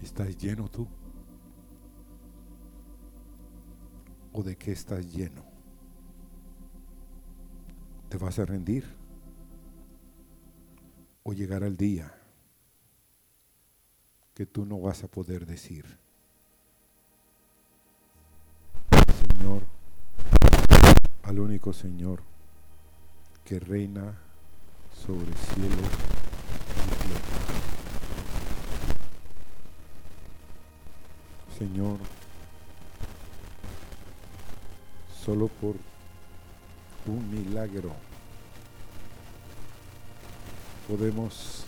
¿Estás 0.00 0.38
lleno 0.38 0.68
tú? 0.68 0.86
¿O 4.32 4.42
de 4.42 4.56
qué 4.56 4.72
estás 4.72 5.12
lleno? 5.12 5.44
¿Te 8.08 8.16
vas 8.16 8.38
a 8.38 8.46
rendir? 8.46 8.84
¿O 11.24 11.32
llegará 11.32 11.66
el 11.66 11.76
día 11.76 12.14
que 14.34 14.46
tú 14.46 14.64
no 14.66 14.80
vas 14.80 15.04
a 15.04 15.08
poder 15.08 15.46
decir, 15.46 15.84
Señor, 19.28 19.62
al 21.22 21.38
único 21.38 21.72
Señor 21.72 22.22
que 23.44 23.60
reina 23.60 24.23
sobre 24.94 25.32
cielo 25.36 25.76
tierra? 27.02 27.44
Señor, 31.58 31.98
solo 35.24 35.48
por 35.48 35.76
un 37.06 37.30
milagro 37.30 37.92
podemos, 40.88 41.64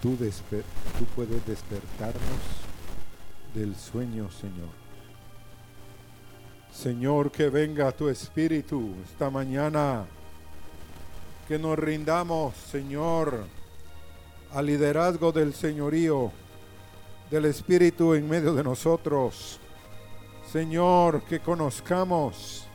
tú, 0.00 0.16
desper- 0.16 0.62
tú 0.98 1.04
puedes 1.14 1.44
despertarnos 1.46 2.20
del 3.54 3.74
sueño, 3.76 4.30
Señor. 4.30 4.70
Señor, 6.72 7.30
que 7.32 7.48
venga 7.48 7.90
tu 7.92 8.08
espíritu 8.08 8.94
esta 9.10 9.28
mañana, 9.30 10.04
que 11.46 11.58
nos 11.58 11.78
rindamos, 11.78 12.54
Señor, 12.56 13.44
al 14.52 14.66
liderazgo 14.66 15.30
del 15.30 15.54
señorío, 15.54 16.32
del 17.30 17.44
espíritu 17.44 18.14
en 18.14 18.28
medio 18.28 18.52
de 18.54 18.64
nosotros. 18.64 19.60
Señor, 20.50 21.22
que 21.22 21.40
conozcamos 21.40 22.66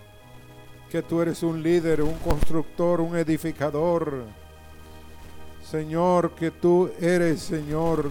que 0.89 1.01
tú 1.01 1.22
eres 1.22 1.43
un 1.43 1.61
líder, 1.61 2.01
un 2.01 2.15
constructor, 2.19 3.01
un 3.01 3.17
edificador. 3.17 4.26
Señor, 5.63 6.32
que 6.32 6.51
tú 6.51 6.91
eres, 6.99 7.41
Señor, 7.41 8.09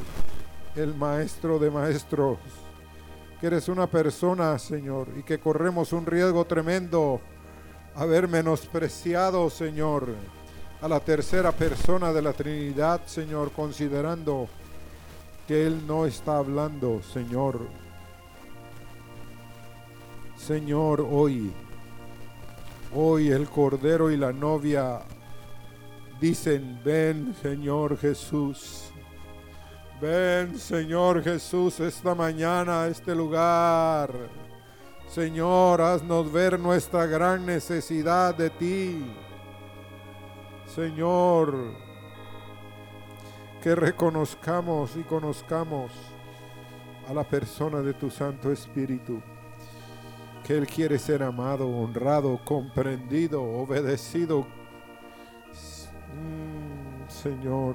el 0.76 0.94
maestro 0.94 1.58
de 1.58 1.70
maestros. 1.70 2.38
Que 3.40 3.46
eres 3.46 3.68
una 3.68 3.86
persona, 3.86 4.58
Señor, 4.58 5.08
y 5.16 5.22
que 5.22 5.38
corremos 5.38 5.92
un 5.92 6.04
riesgo 6.04 6.44
tremendo 6.44 7.20
haber 7.94 8.28
menospreciado, 8.28 9.50
Señor, 9.50 10.14
a 10.82 10.88
la 10.88 11.00
tercera 11.00 11.52
persona 11.52 12.12
de 12.12 12.22
la 12.22 12.32
Trinidad, 12.32 13.02
Señor, 13.04 13.52
considerando 13.52 14.48
que 15.46 15.66
Él 15.66 15.86
no 15.86 16.06
está 16.06 16.38
hablando, 16.38 17.02
Señor. 17.02 17.60
Señor, 20.36 21.06
hoy, 21.10 21.52
hoy 22.94 23.28
el 23.28 23.48
Cordero 23.50 24.10
y 24.10 24.16
la 24.16 24.32
novia 24.32 25.00
dicen, 26.18 26.80
ven 26.82 27.34
Señor 27.42 27.98
Jesús. 27.98 28.84
Ven 30.00 30.58
Señor 30.58 31.22
Jesús 31.22 31.78
esta 31.80 32.14
mañana 32.14 32.84
a 32.84 32.88
este 32.88 33.14
lugar. 33.14 34.10
Señor, 35.10 35.82
haznos 35.82 36.32
ver 36.32 36.58
nuestra 36.58 37.04
gran 37.04 37.44
necesidad 37.44 38.34
de 38.34 38.48
ti. 38.48 39.04
Señor, 40.74 41.74
que 43.60 43.74
reconozcamos 43.74 44.94
y 44.96 45.02
conozcamos 45.02 45.90
a 47.08 47.12
la 47.12 47.24
persona 47.24 47.80
de 47.80 47.92
tu 47.92 48.08
Santo 48.08 48.52
Espíritu, 48.52 49.20
que 50.44 50.56
Él 50.56 50.68
quiere 50.68 50.96
ser 50.96 51.24
amado, 51.24 51.68
honrado, 51.68 52.38
comprendido, 52.44 53.42
obedecido. 53.42 54.46
Mm, 56.14 57.08
Señor, 57.08 57.74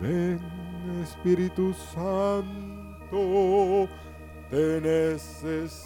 ven 0.00 0.40
Espíritu 1.02 1.74
Santo, 1.92 3.18
te 4.50 4.80
necesito. 4.80 5.84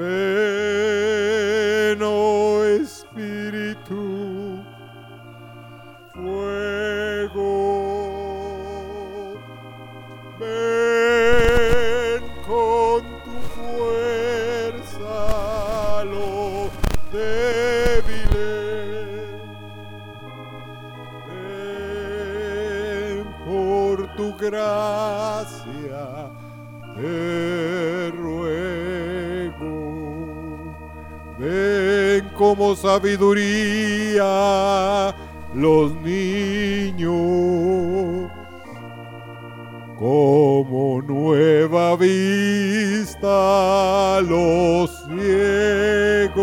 Ven, 0.00 2.00
oh 2.02 2.64
Espíritu, 2.64 4.64
fuego. 6.14 7.50
Ven 10.38 12.22
con 12.46 13.02
tu 13.24 13.36
fuerza 13.54 15.12
a 15.98 16.00
los 16.04 16.70
débiles. 17.12 18.20
Ven 22.26 23.24
por 23.44 23.96
tu 24.16 24.26
gracia, 24.38 26.02
te 26.96 27.49
como 32.40 32.74
sabiduría 32.74 34.24
los 35.54 35.92
niños 35.96 37.12
como 39.98 41.02
nueva 41.02 41.96
vista 41.96 43.28
los 44.22 44.90
ciegos. 45.04 46.40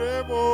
iremos. 0.00 0.49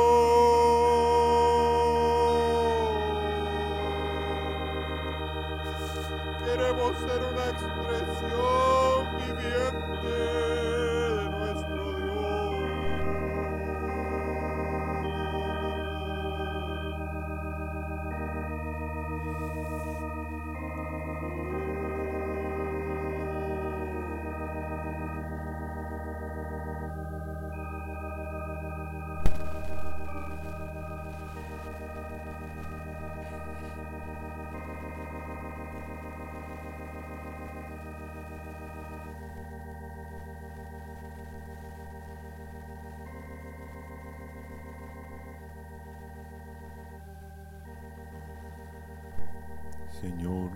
Señor, 50.01 50.51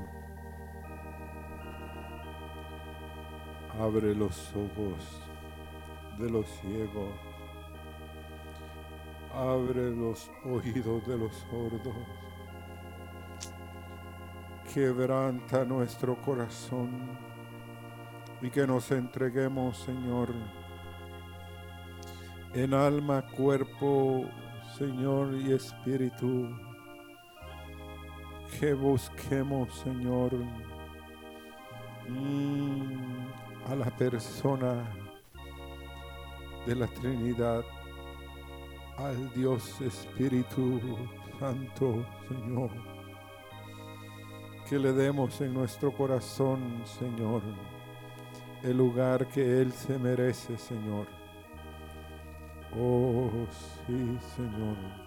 abre 3.79 4.13
los 4.13 4.53
ojos 4.55 5.23
de 6.19 6.29
los 6.29 6.45
ciegos, 6.47 7.09
abre 9.33 9.95
los 9.95 10.29
oídos 10.45 11.07
de 11.07 11.17
los 11.17 11.35
sordos, 11.49 11.95
quebranta 14.71 15.65
nuestro 15.65 16.21
corazón 16.21 17.17
y 18.43 18.49
que 18.51 18.67
nos 18.67 18.91
entreguemos, 18.91 19.75
Señor, 19.79 20.29
en 22.53 22.75
alma, 22.75 23.25
cuerpo, 23.35 24.23
Señor 24.77 25.33
y 25.33 25.53
espíritu 25.53 26.70
que 28.59 28.73
busquemos, 28.73 29.73
Señor, 29.73 30.33
mm, 32.07 33.71
a 33.71 33.75
la 33.75 33.89
persona 33.97 34.83
de 36.65 36.75
la 36.75 36.87
Trinidad, 36.87 37.63
al 38.97 39.33
Dios 39.33 39.81
Espíritu 39.81 40.79
Santo, 41.39 42.05
Señor. 42.27 42.69
Que 44.69 44.77
le 44.77 44.93
demos 44.93 45.41
en 45.41 45.53
nuestro 45.53 45.91
corazón, 45.91 46.83
Señor, 46.85 47.41
el 48.63 48.77
lugar 48.77 49.27
que 49.27 49.61
Él 49.61 49.71
se 49.71 49.97
merece, 49.97 50.57
Señor. 50.57 51.07
Oh, 52.77 53.29
sí, 53.85 54.17
Señor. 54.35 55.00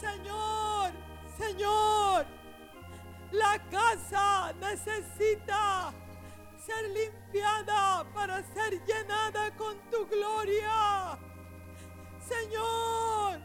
Señor, 0.00 0.92
Señor, 1.38 2.26
la 3.32 3.58
casa 3.70 4.52
necesita 4.60 5.92
ser 6.64 6.88
limpiada 6.90 8.04
para 8.14 8.42
ser 8.54 8.84
llenada 8.84 9.50
con 9.56 9.76
tu 9.90 10.06
gloria. 10.06 11.18
Señor, 12.20 13.40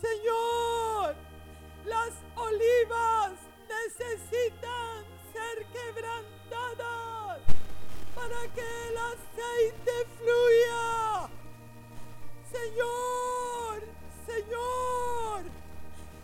Señor, 0.00 1.16
las 1.84 2.12
olivas 2.36 3.32
necesitan 3.68 5.04
ser 5.32 5.66
quebrantadas 5.66 7.40
para 8.14 8.48
que 8.54 8.88
el 8.88 8.96
aceite 8.96 10.06
fluya. 10.16 11.27
Señor, 12.50 13.82
Señor, 14.26 15.42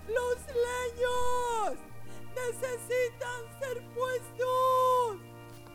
los 0.09 0.39
leños 0.69 1.79
necesitan 2.35 3.61
ser 3.61 3.83
puestos 3.95 5.17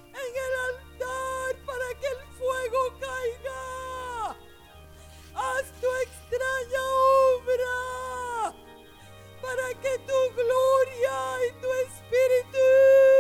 en 0.08 0.32
el 0.46 0.54
altar 0.70 1.66
para 1.66 1.88
que 2.00 2.08
el 2.08 2.22
fuego 2.38 2.82
caiga. 3.00 4.38
Haz 5.36 5.72
tu 5.80 5.88
extraña 6.02 6.84
obra 7.36 8.56
para 9.42 9.68
que 9.82 10.00
tu 10.00 10.20
gloria 10.36 11.48
y 11.48 11.62
tu 11.62 11.72
espíritu 11.88 13.19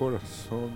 corazón. 0.00 0.72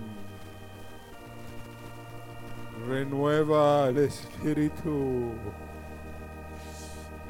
Renueva 2.87 3.89
el 3.89 3.97
espíritu. 3.97 5.31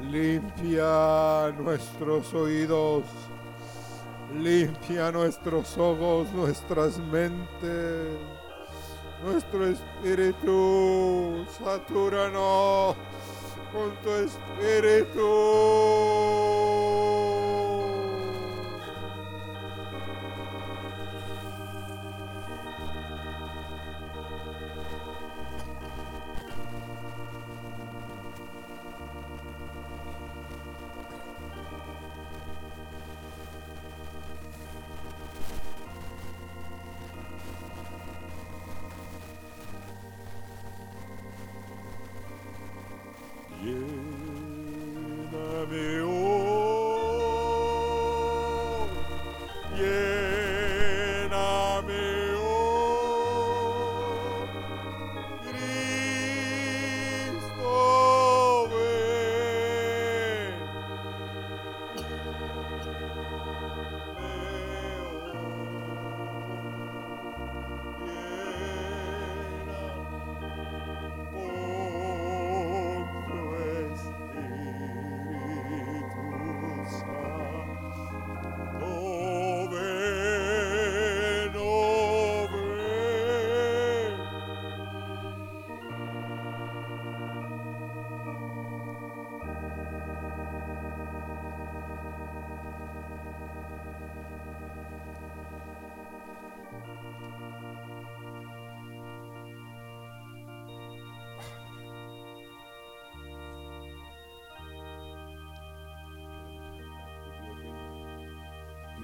Limpia 0.02 1.54
nuestros 1.58 2.34
oídos. 2.34 3.04
Limpia 4.34 5.10
nuestros 5.10 5.78
ojos, 5.78 6.30
nuestras 6.34 6.98
mentes. 6.98 8.18
Nuestro 9.24 9.66
espíritu. 9.66 11.46
Satúranos 11.64 12.94
con 13.72 13.96
tu 14.02 14.10
espíritu. 14.10 15.24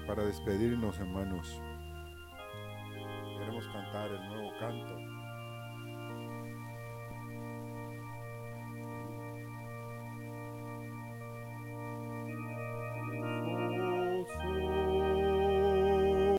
Para 0.07 0.23
despedirnos, 0.25 0.99
hermanos, 0.99 1.61
queremos 3.37 3.67
cantar 3.67 4.11
el 4.11 4.27
nuevo 4.27 4.51
canto 4.59 5.12